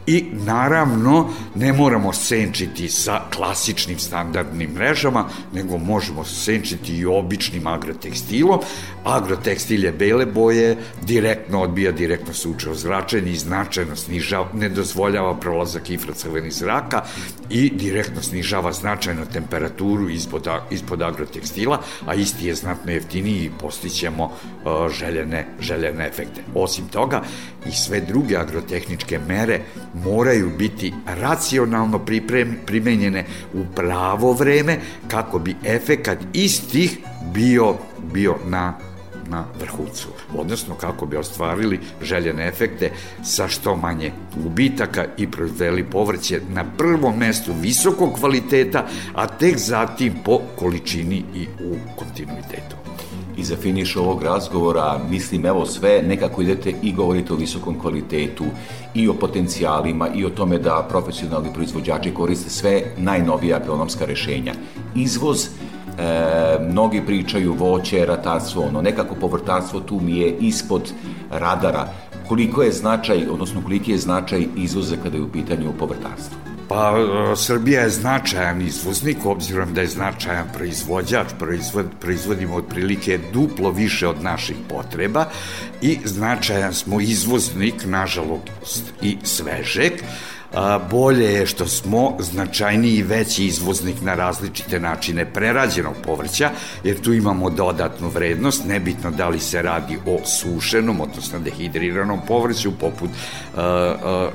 [0.07, 8.59] I naravno ne moramo senčiti sa klasičnim standardnim mrežama, nego možemo senčiti i običnim agrotekstilom.
[9.03, 15.35] Agrotekstil je bele boje, direktno odbija, direktno se uče zračenje i značajno snižava, ne dozvoljava
[15.39, 17.03] prolazak infracrvenih zraka
[17.49, 24.23] i direktno snižava značajno temperaturu ispod, ispod agrotekstila, a isti je znatno jeftiniji i postićemo
[24.25, 26.41] uh, željene, željene efekte.
[26.55, 27.21] Osim toga,
[27.65, 29.59] i sve druge agrotehničke mere
[29.93, 32.05] moraju biti racionalno
[32.65, 36.97] primenjene u pravo vreme kako bi efekat istih
[37.33, 37.75] bio,
[38.13, 38.73] bio na
[39.29, 42.91] na vrhuncu, odnosno kako bi ostvarili željene efekte
[43.23, 50.13] sa što manje gubitaka i proizveli povrće na prvom mestu visokog kvaliteta, a tek zatim
[50.25, 52.82] po količini i u kontinuitetu.
[53.37, 58.45] I za finiš ovog razgovora, mislim, evo sve, nekako idete i govorite o visokom kvalitetu
[58.93, 64.53] i o potencijalima i o tome da profesionalni proizvođači koriste sve najnovija agronomska rešenja.
[64.95, 65.49] Izvoz, e,
[66.69, 70.93] mnogi pričaju voće, ratarstvo, ono, nekako povrtarstvo tu mi je ispod
[71.31, 71.87] radara.
[72.27, 76.52] Koliko je značaj, odnosno koliki je značaj izvoza kada je u pitanju povrtarstvo?
[76.67, 83.71] Pa, e, Srbija je značajan izvoznik, obzirom da je značajan proizvođač, proizvod, proizvodimo otprilike duplo
[83.71, 85.25] više od naših potreba
[85.81, 89.93] i značajan smo izvoznik, nažalost, i svežeg,
[90.91, 96.51] bolje je što smo značajniji i veći izvoznik na različite načine prerađenog povrća,
[96.83, 102.71] jer tu imamo dodatnu vrednost, nebitno da li se radi o sušenom, odnosno dehidriranom povrću,
[102.79, 103.09] poput
[103.55, 104.29] a, a,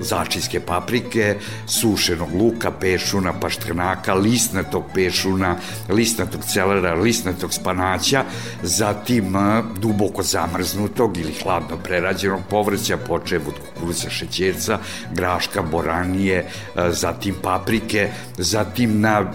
[0.00, 5.56] začinske paprike, sušenog luka, pešuna, paštrnaka, listnatog pešuna,
[5.88, 8.24] listnatog celera, listnatog spanaća,
[8.62, 14.78] zatim a, duboko zamrznutog ili hladno prerađenog povrća, počev od kukuruza šećerca,
[15.16, 16.46] graška, boranije, e,
[16.90, 18.08] zatim paprike,
[18.38, 19.26] zatim na e,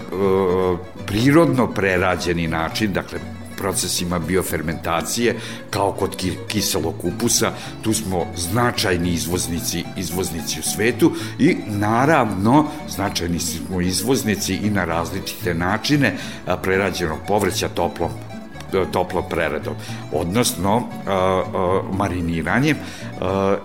[1.06, 3.18] prirodno prerađeni način, dakle
[3.58, 5.36] procesima biofermentacije,
[5.70, 6.16] kao kod
[6.48, 7.52] kiselog kupusa,
[7.82, 15.54] tu smo značajni izvoznici, izvoznici u svetu i naravno značajni smo izvoznici i na različite
[15.54, 16.16] načine
[16.62, 18.10] prerađenog povrća toplom
[18.92, 19.74] toplom preradom,
[20.12, 20.82] odnosno
[21.92, 22.76] mariniranjem,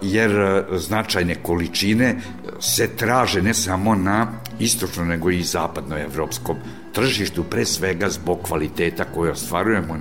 [0.01, 2.15] jer značajne količine
[2.59, 4.27] se traže ne samo na
[4.59, 6.55] istočno nego i zapadnoevropskom
[6.93, 9.97] tržištu, pre svega zbog kvaliteta koje ostvarujemo,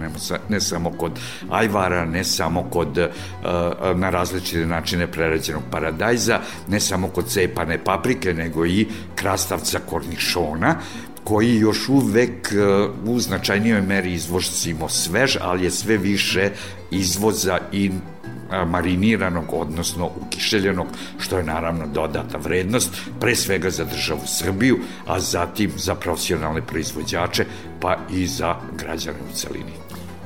[0.48, 1.12] ne, samo kod
[1.50, 3.10] ajvara, ne samo kod
[3.94, 10.76] na različite načine prerađenog paradajza, ne samo kod cepane paprike, nego i krastavca kornišona,
[11.26, 12.56] koji još uvek e,
[13.04, 16.50] u značajnijoj meri izvozimo svež, ali je sve više
[16.90, 20.86] izvoza i e, mariniranog, odnosno ukišeljenog,
[21.18, 27.44] što je naravno dodata vrednost, pre svega za državu Srbiju, a zatim za profesionalne proizvođače,
[27.80, 29.72] pa i za građane u celini.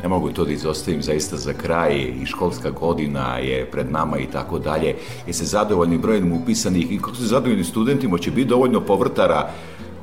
[0.02, 4.26] Ne mogu to da izostavim zaista za kraj i školska godina je pred nama i
[4.26, 4.94] tako dalje.
[5.26, 9.50] Jeste zadovoljni brojem upisanih i kako ste zadovoljni studentima, će biti dovoljno povrtara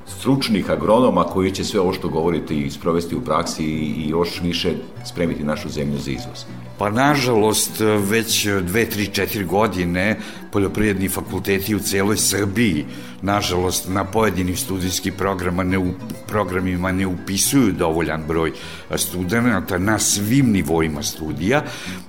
[0.08, 4.74] stručnih agronoma koji će sve ovo što govorite i sprovesti u praksi i još više
[5.05, 6.45] spremiti našu zemlju za izvoz.
[6.78, 10.17] Pa nažalost već 2, 3, 4 godine
[10.51, 12.86] poljoprivredni fakulteti u celoj Srbiji
[13.21, 15.93] nažalost na pojedinim studijskih programa ne u,
[16.28, 18.51] programima ne upisuju dovoljan broj
[18.95, 21.63] studenta na svim nivoima studija.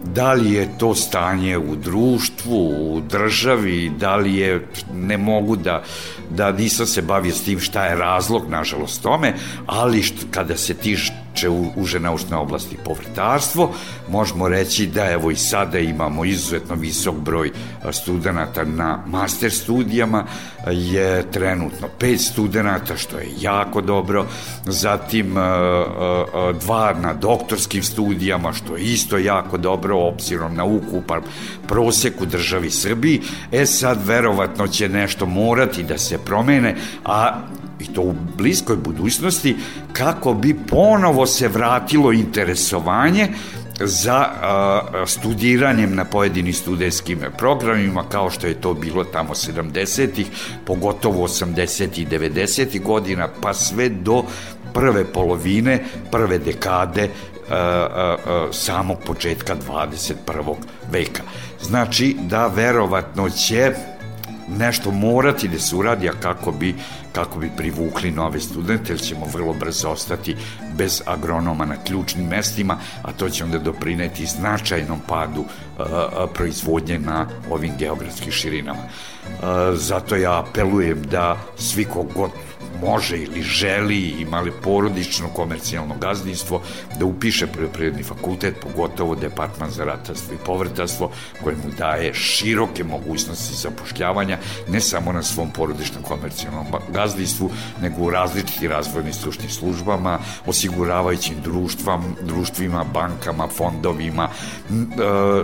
[0.05, 5.83] Da li je to stanje u društvu, u državi, da li je, ne mogu da,
[6.31, 9.35] da nisam se bavio s tim šta je razlog, nažalost, tome,
[9.67, 13.71] ali što, kada se tiš tiče u, uže naučne oblasti povrtarstvo,
[14.09, 17.51] možemo reći da evo i sada imamo izuzetno visok broj
[17.93, 20.25] studenta na master studijama,
[20.71, 24.27] je trenutno pet studenta, što je jako dobro,
[24.65, 25.35] zatim
[26.61, 31.23] dva na doktorskim studijama, što je isto jako dobro, obzirom na ukupan
[31.67, 33.23] prosek u državi Srbiji.
[33.53, 37.41] E sad, verovatno će nešto morati da se promene, a
[37.81, 39.57] i to u bliskoj budućnosti,
[39.93, 43.29] kako bi ponovo se vratilo interesovanje
[43.81, 50.27] za a, studiranjem na pojedinim studijskim programima, kao što je to bilo tamo 70-ih,
[50.65, 54.23] pogotovo 80 i 90 godina, pa sve do
[54.75, 57.09] prve polovine, prve dekade
[57.51, 60.55] a, a, a, samog početka 21.
[60.93, 61.23] veka.
[61.63, 63.73] Znači da verovatno će
[64.59, 66.75] nešto morati da se uradi, a kako bi,
[67.13, 70.37] kako bi privukli nove studente, jer ćemo vrlo brzo ostati
[70.77, 75.45] bez agronoma na ključnim mestima, a to će onda doprineti značajnom padu
[75.79, 78.81] a, proizvodnje na ovim geografskim širinama.
[79.43, 82.31] A, zato ja apelujem da svi kogod
[82.81, 86.63] može ili želi, imali porodično komercijalno gazdinstvo,
[86.99, 91.11] da upiše poljoprivredni fakultet, pogotovo departman za ratarstvo i povrtarstvo,
[91.43, 94.39] koje mu daje široke mogućnosti zapošljavanja,
[94.69, 97.51] ne samo na svom porodičnom komercijalnom gazdinstvu,
[97.83, 104.75] nego u različitim razvojnim stručnim službama, osiguravajućim društvam, društvima, bankama, fondovima, e,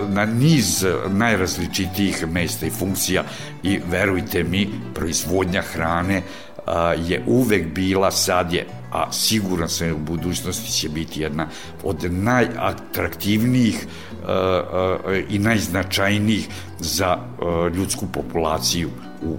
[0.08, 3.24] na niz najrazličitijih mesta i funkcija
[3.62, 6.22] i verujte mi, proizvodnja hrane
[7.06, 11.46] je uvek bila, sad je, a siguran sam u budućnosti će biti jedna
[11.84, 13.86] od najatraktivnijih
[15.28, 16.48] i najznačajnijih
[16.78, 17.18] za
[17.74, 18.90] ljudsku populaciju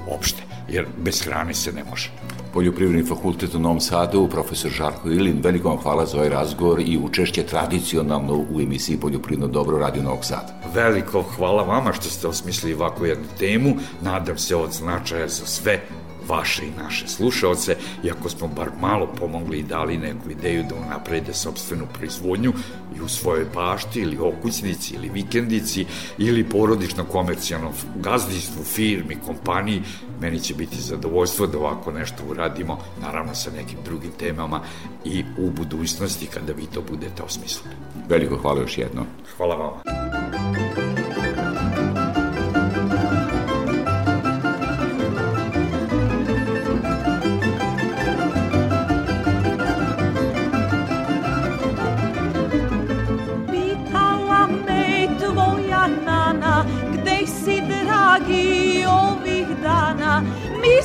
[0.08, 2.10] uopšte, jer bez hrane se ne može.
[2.54, 6.98] Poljoprivredni fakultet u Novom Sadu, profesor Žarko Ilin, veliko vam hvala za ovaj razgovor i
[6.98, 10.62] učešće tradicionalno u emisiji Poljoprivredno dobro Radio Novog Sada.
[10.74, 15.82] Veliko hvala vama što ste osmislili ovakvu jednu temu, nadam se od značaja za sve
[16.28, 21.34] vaše i naše slušaoce, iako smo bar malo pomogli i dali neku ideju da unaprede
[21.34, 22.54] sobstvenu proizvodnju
[22.98, 25.86] i u svojoj bašti ili okućnici ili vikendici
[26.18, 29.82] ili porodično komercijalnom gazdinstvu, firmi, kompaniji,
[30.22, 34.62] meni će biti zadovoljstvo da ovako nešto uradimo, naravno sa nekim drugim temama
[35.06, 37.76] i u budućnosti kada vi to budete osmislili.
[38.10, 39.06] Veliko hvala još jedno.
[39.38, 40.55] Hvala vama.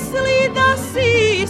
[0.01, 1.47] Misli da si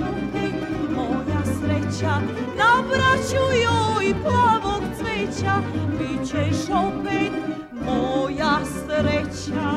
[0.00, 0.54] Opet
[0.96, 2.14] moja sreća
[2.58, 5.60] Nabraću joj plavog cveća
[5.98, 7.32] Bićeš opet
[7.84, 9.70] moja sreća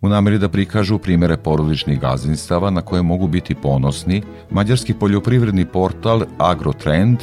[0.00, 6.22] U nameri da prikažu primere porodičnih gazdinstava na koje mogu biti ponosni, mađarski poljoprivredni portal
[6.38, 7.18] Agrotrend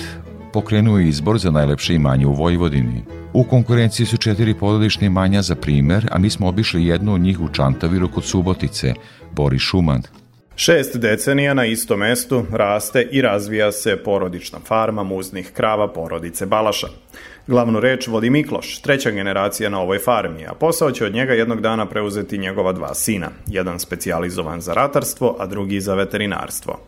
[0.53, 3.03] pokrenuo je izbor za najlepše imanje u Vojvodini.
[3.33, 7.39] U konkurenciji su četiri porodične imanja za primer, a mi smo obišli jedno od njih
[7.41, 8.93] u Čantaviru kod Subotice,
[9.35, 10.01] Boris Šuman.
[10.59, 16.87] Šest decenija na istom mestu raste i razvija se porodična farma muznih krava porodice Balaša.
[17.47, 21.61] Glavnu reč vodi Mikloš, treća generacija na ovoj farmi, a posao će od njega jednog
[21.61, 26.79] dana preuzeti njegova dva sina, jedan specijalizovan za ratarstvo, a drugi za veterinarstvo.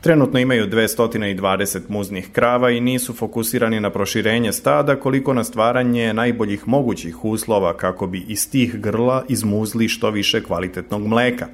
[0.00, 6.68] Trenutno imaju 220 muznih krava i nisu fokusirani na proširenje stada koliko na stvaranje najboljih
[6.68, 11.46] mogućih uslova kako bi iz tih grla izmuzli što više kvalitetnog mleka,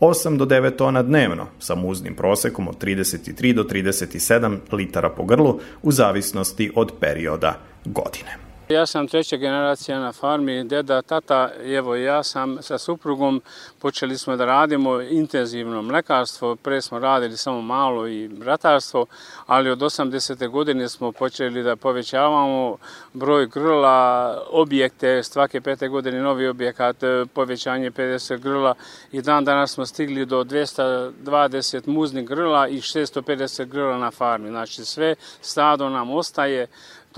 [0.00, 5.60] 8 do 9 tona dnevno, sa muznim prosekom od 33 do 37 litara po grlu
[5.82, 8.47] u zavisnosti od perioda godine.
[8.68, 13.42] Ja sam treća generacija na farmi, deda, tata, evo ja sam sa suprugom,
[13.78, 19.06] počeli smo da radimo intenzivno mlekarstvo, pre smo radili samo malo i ratarstvo,
[19.46, 20.48] ali od 80.
[20.48, 22.76] godine smo počeli da povećavamo
[23.12, 26.96] broj grla, objekte, svake pete godine novi objekat,
[27.34, 28.74] povećanje 50 grla
[29.12, 34.84] i dan danas smo stigli do 220 muznih grla i 650 grla na farmi, znači
[34.84, 36.66] sve stado nam ostaje,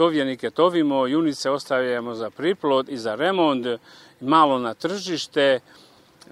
[0.00, 3.66] tovljenike tovimo, junice ostavljamo za priplod i za remont,
[4.20, 5.60] malo na tržište,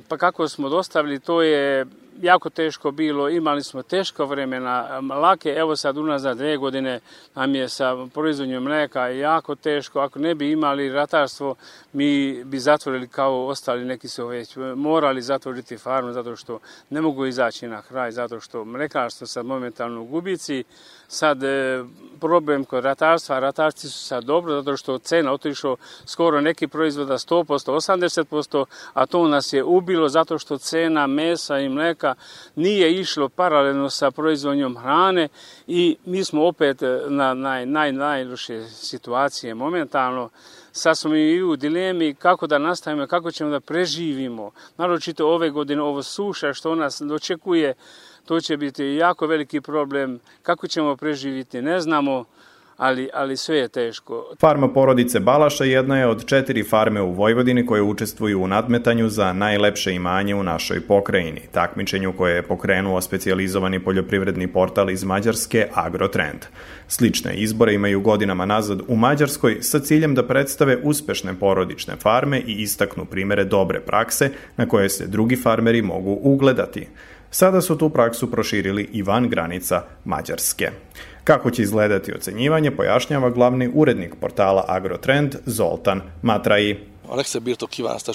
[0.09, 1.87] pa kako smo dostavili, to je
[2.23, 7.01] jako teško bilo, imali smo teško vremena, lake, evo sad unazad dve godine
[7.35, 11.55] nam je sa proizvodnjom mleka jako teško, ako ne bi imali ratarstvo,
[11.93, 16.59] mi bi zatvorili kao ostali, neki su već morali zatvoriti farmu zato što
[16.91, 20.65] ne mogu izaći na kraj, zato što mlekarstvo sad momentalno u gubici,
[21.09, 21.85] sad e,
[22.21, 27.45] problem kod ratarstva, ratarci su sad dobro zato što cena otišao skoro neki proizvoda 100%,
[27.45, 32.15] 80%, a to nas je ubilo zato što cena mesa i mleka
[32.55, 35.29] nije išlo paralelno sa proizvodnjom hrane
[35.67, 40.31] i mi smo opet na naj, naj, najloše situacije momentalno.
[40.73, 44.51] Sad smo i u dilemi kako da nastavimo, kako ćemo da preživimo.
[44.77, 47.75] Naročito ove godine, ovo suša što nas dočekuje,
[48.29, 50.21] to će biti jako veliki problem.
[50.43, 52.25] Kako ćemo preživiti, ne znamo
[52.77, 54.35] ali, ali sve je teško.
[54.41, 59.33] Farma porodice Balaša jedna je od četiri farme u Vojvodini koje učestvuju u nadmetanju za
[59.33, 66.47] najlepše imanje u našoj pokrajini, takmičenju koje je pokrenuo specijalizovani poljoprivredni portal iz Mađarske Agrotrend.
[66.89, 72.63] Slične izbore imaju godinama nazad u Mađarskoj sa ciljem da predstave uspešne porodične farme i
[72.63, 76.87] istaknu primere dobre prakse na koje se drugi farmeri mogu ugledati.
[77.31, 80.71] Sada su tu praksu proširili i van granica Mađarske.
[81.25, 86.79] Kako će izgledati ocenjivanje, pojašnjava glavni urednik portala Agrotrend Zoltan Matrai.
[87.09, 87.71] A legszebb birtok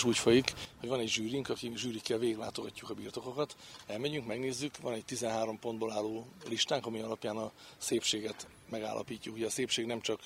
[0.06, 3.56] úgy folyik, hogy van egy zsűrink, aki zsűrikkel végiglátogatjuk a birtokokat,
[3.88, 9.36] elmegyünk, megnézzük, van egy 13 pontból álló listánk, ami alapján a szépséget megállapítjuk.
[9.36, 10.20] Ugye a szépség nem csak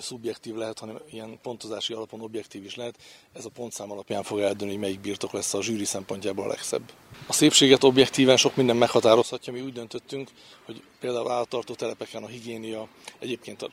[0.00, 2.98] szubjektív lehet, hanem ilyen pontozási alapon objektív is lehet.
[3.32, 6.92] Ez a pontszám alapján fog eldönni, hogy melyik birtok lesz a zsűri szempontjából a legszebb.
[7.26, 10.30] A szépséget objektíven sok minden meghatározhatja, mi úgy döntöttünk,
[10.64, 12.88] hogy például állattartó telepeken a higiénia,
[13.18, 13.70] egyébként a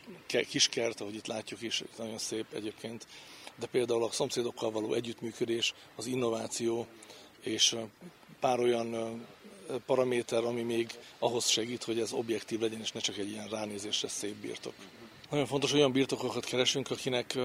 [0.49, 3.07] kiskert, ahogy itt látjuk is, nagyon szép egyébként,
[3.59, 6.87] de például a szomszédokkal való együttműködés, az innováció
[7.41, 7.75] és
[8.39, 9.21] pár olyan
[9.85, 14.07] paraméter, ami még ahhoz segít, hogy ez objektív legyen, és ne csak egy ilyen ránézésre
[14.07, 14.73] szép birtok.
[15.29, 17.37] Nagyon fontos, hogy olyan birtokokat keresünk, akinek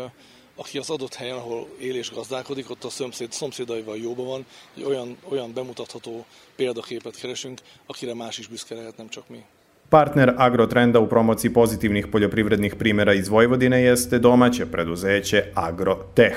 [0.57, 4.85] aki az adott helyen, ahol él és gazdálkodik, ott a szomszéd, szomszédaival jóban van, hogy
[4.85, 6.25] olyan, olyan bemutatható
[6.57, 9.45] példaképet keresünk, akire más is büszke lehet, nem csak mi.
[9.89, 16.37] Partner Agrotrenda u promociji pozitivnih poljoprivrednih primjera iz Vojvodine jeste domaće preduzeće Agroteh.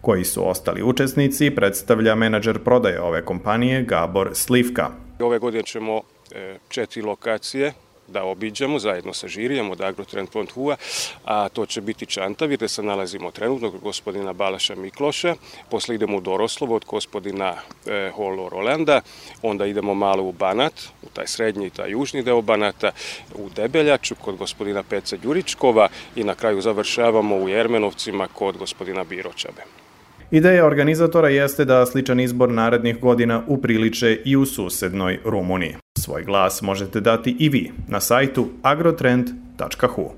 [0.00, 4.90] Koji su ostali učesnici, predstavlja menadžer prodaje ove kompanije Gabor Slivka.
[5.24, 6.00] Ove godine ćemo
[6.32, 7.72] e, četiri lokacije
[8.08, 10.76] da obiđemo zajedno sa žirijem od Agrotrend Fond Hua,
[11.24, 15.34] a to će biti Čantavir, gde se nalazimo trenutno kod gospodina Balaša Mikloša,
[15.70, 17.54] posle idemo u Doroslovo od gospodina
[17.86, 19.00] e, Holo Rolanda,
[19.42, 20.72] onda idemo malo u Banat,
[21.02, 22.92] u taj srednji i taj južni deo Banata,
[23.34, 29.83] u Debeljaču kod gospodina Peca Đuričkova i na kraju završavamo u Jermenovcima kod gospodina Biročabe.
[30.30, 35.76] Ideja organizatora jeste da sličan izbor narednih godina upriliče i u susednoj Rumuniji.
[35.98, 40.10] Svoj glas možete dati i vi na sajtu agrotrend.hu.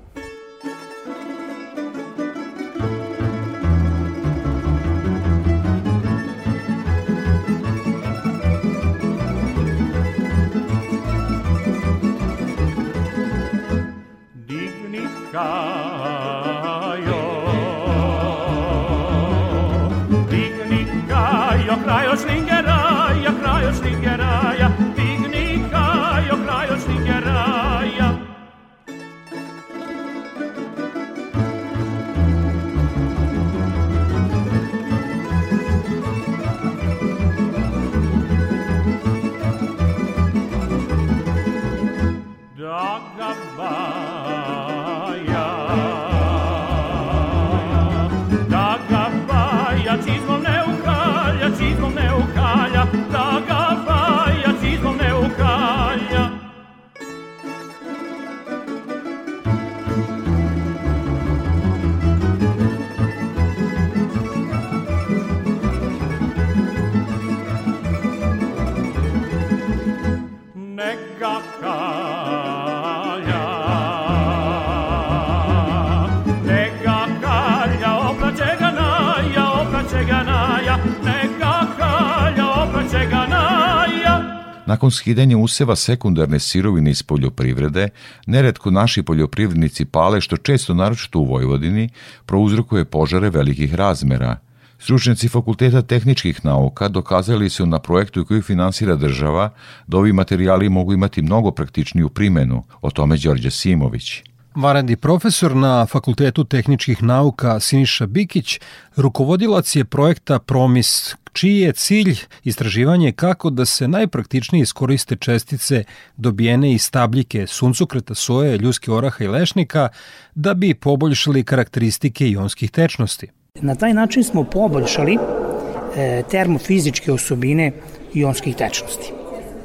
[84.87, 87.89] Nakon skidanja useva sekundarne sirovine iz poljoprivrede,
[88.25, 91.89] neretko naši poljoprivrednici pale, što često naročito u Vojvodini,
[92.25, 94.37] prouzrokuje požare velikih razmera.
[94.79, 99.49] Stručnjaci Fakulteta tehničkih nauka dokazali su na projektu koji finansira država
[99.87, 104.23] da ovi materijali mogu imati mnogo praktičniju primenu, o tome Đorđe Simović.
[104.55, 108.59] Varandi profesor na Fakultetu tehničkih nauka Siniša Bikić,
[108.95, 115.83] rukovodilac je projekta Promis, čiji je cilj istraživanje kako da se najpraktičnije iskoriste čestice
[116.17, 119.89] dobijene iz stabljike suncokreta soje, ljuske oraha i lešnika
[120.35, 123.27] da bi poboljšali karakteristike ionskih tečnosti.
[123.61, 127.71] Na taj način smo poboljšali e, termofizičke osobine
[128.13, 129.11] ionskih tečnosti.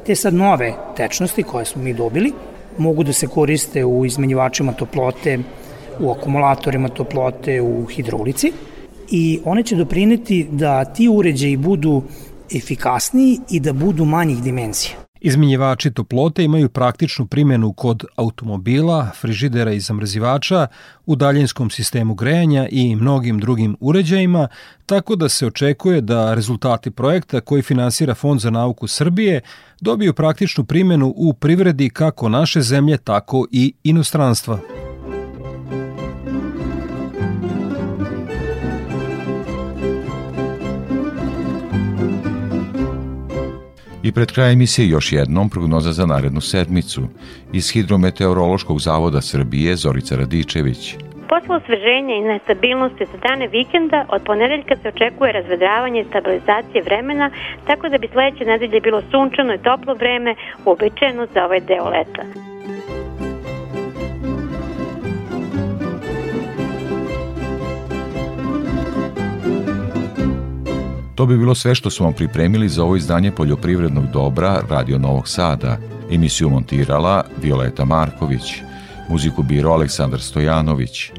[0.06, 2.32] Te sad nove tečnosti koje smo mi dobili
[2.78, 5.38] mogu da se koriste u izmenjivačima toplote,
[6.00, 8.52] u akumulatorima toplote, u hidraulici
[9.10, 12.02] i one će doprineti da ti uređaji budu
[12.56, 15.02] efikasniji i da budu manjih dimenzija.
[15.24, 20.66] Izmenjivači toplote imaju praktičnu primjenu kod automobila, frižidera i zamrzivača,
[21.06, 24.48] u daljinskom sistemu grejanja i mnogim drugim uređajima,
[24.86, 29.40] tako da se očekuje da rezultati projekta koji finansira Fond za nauku Srbije
[29.80, 34.58] dobiju praktičnu primjenu u privredi kako naše zemlje, tako i inostranstva.
[44.02, 47.02] I pred krajem emisije još jednom prognoza za narednu sedmicu.
[47.52, 50.96] Iz Hidrometeorološkog zavoda Srbije Zorica Radičević.
[51.28, 57.30] Posle osveženja i nestabilnosti za dane vikenda, od ponedeljka se očekuje razvedravanje i stabilizacije vremena,
[57.66, 60.34] tako da bi sledeće nedelje bilo sunčano i toplo vreme,
[60.64, 62.51] uobičajeno za ovaj deo leta.
[71.14, 75.28] To bi bilo sve što smo vam pripremili za ovo izdanje poljoprivrednog dobra Radio Novog
[75.28, 75.78] Sada.
[76.10, 78.54] Emisiju montirala Violeta Marković.
[79.08, 81.10] Muziku biro Aleksandar Stojanović.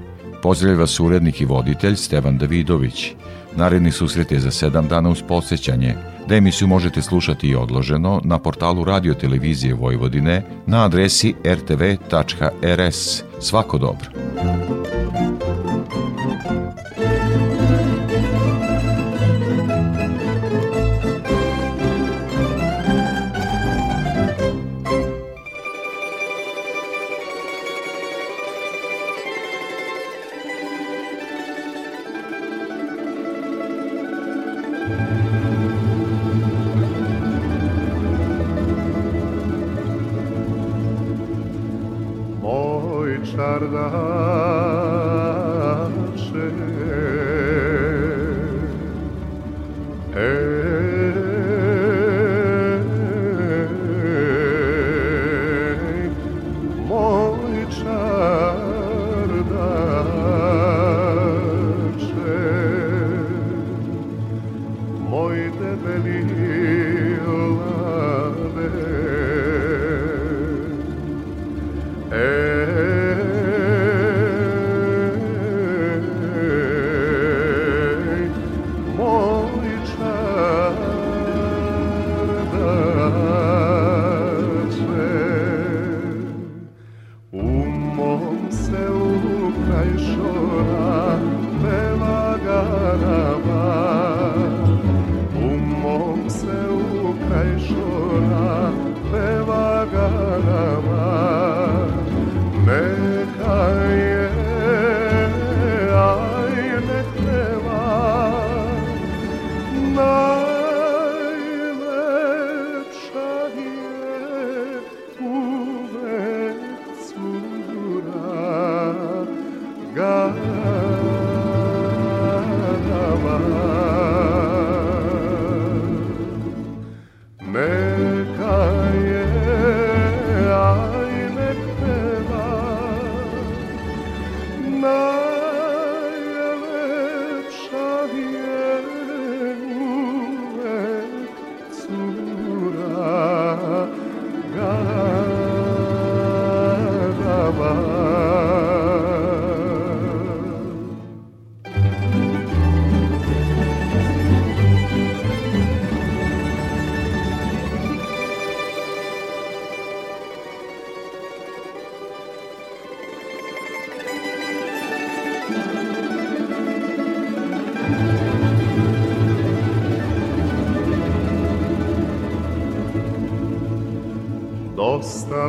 [0.41, 3.11] Pozdravlja vas urednik i voditelj Stevan Davidović.
[3.55, 5.95] Naredni susret je za sedam dana uz podsjećanje
[6.27, 13.23] da emisiju možete slušati i odloženo na portalu Radio Televizije Vojvodine na adresi rtv.rs.
[13.39, 14.09] Svako dobro.
[43.35, 45.02] sarda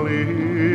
[0.04, 0.73] ostali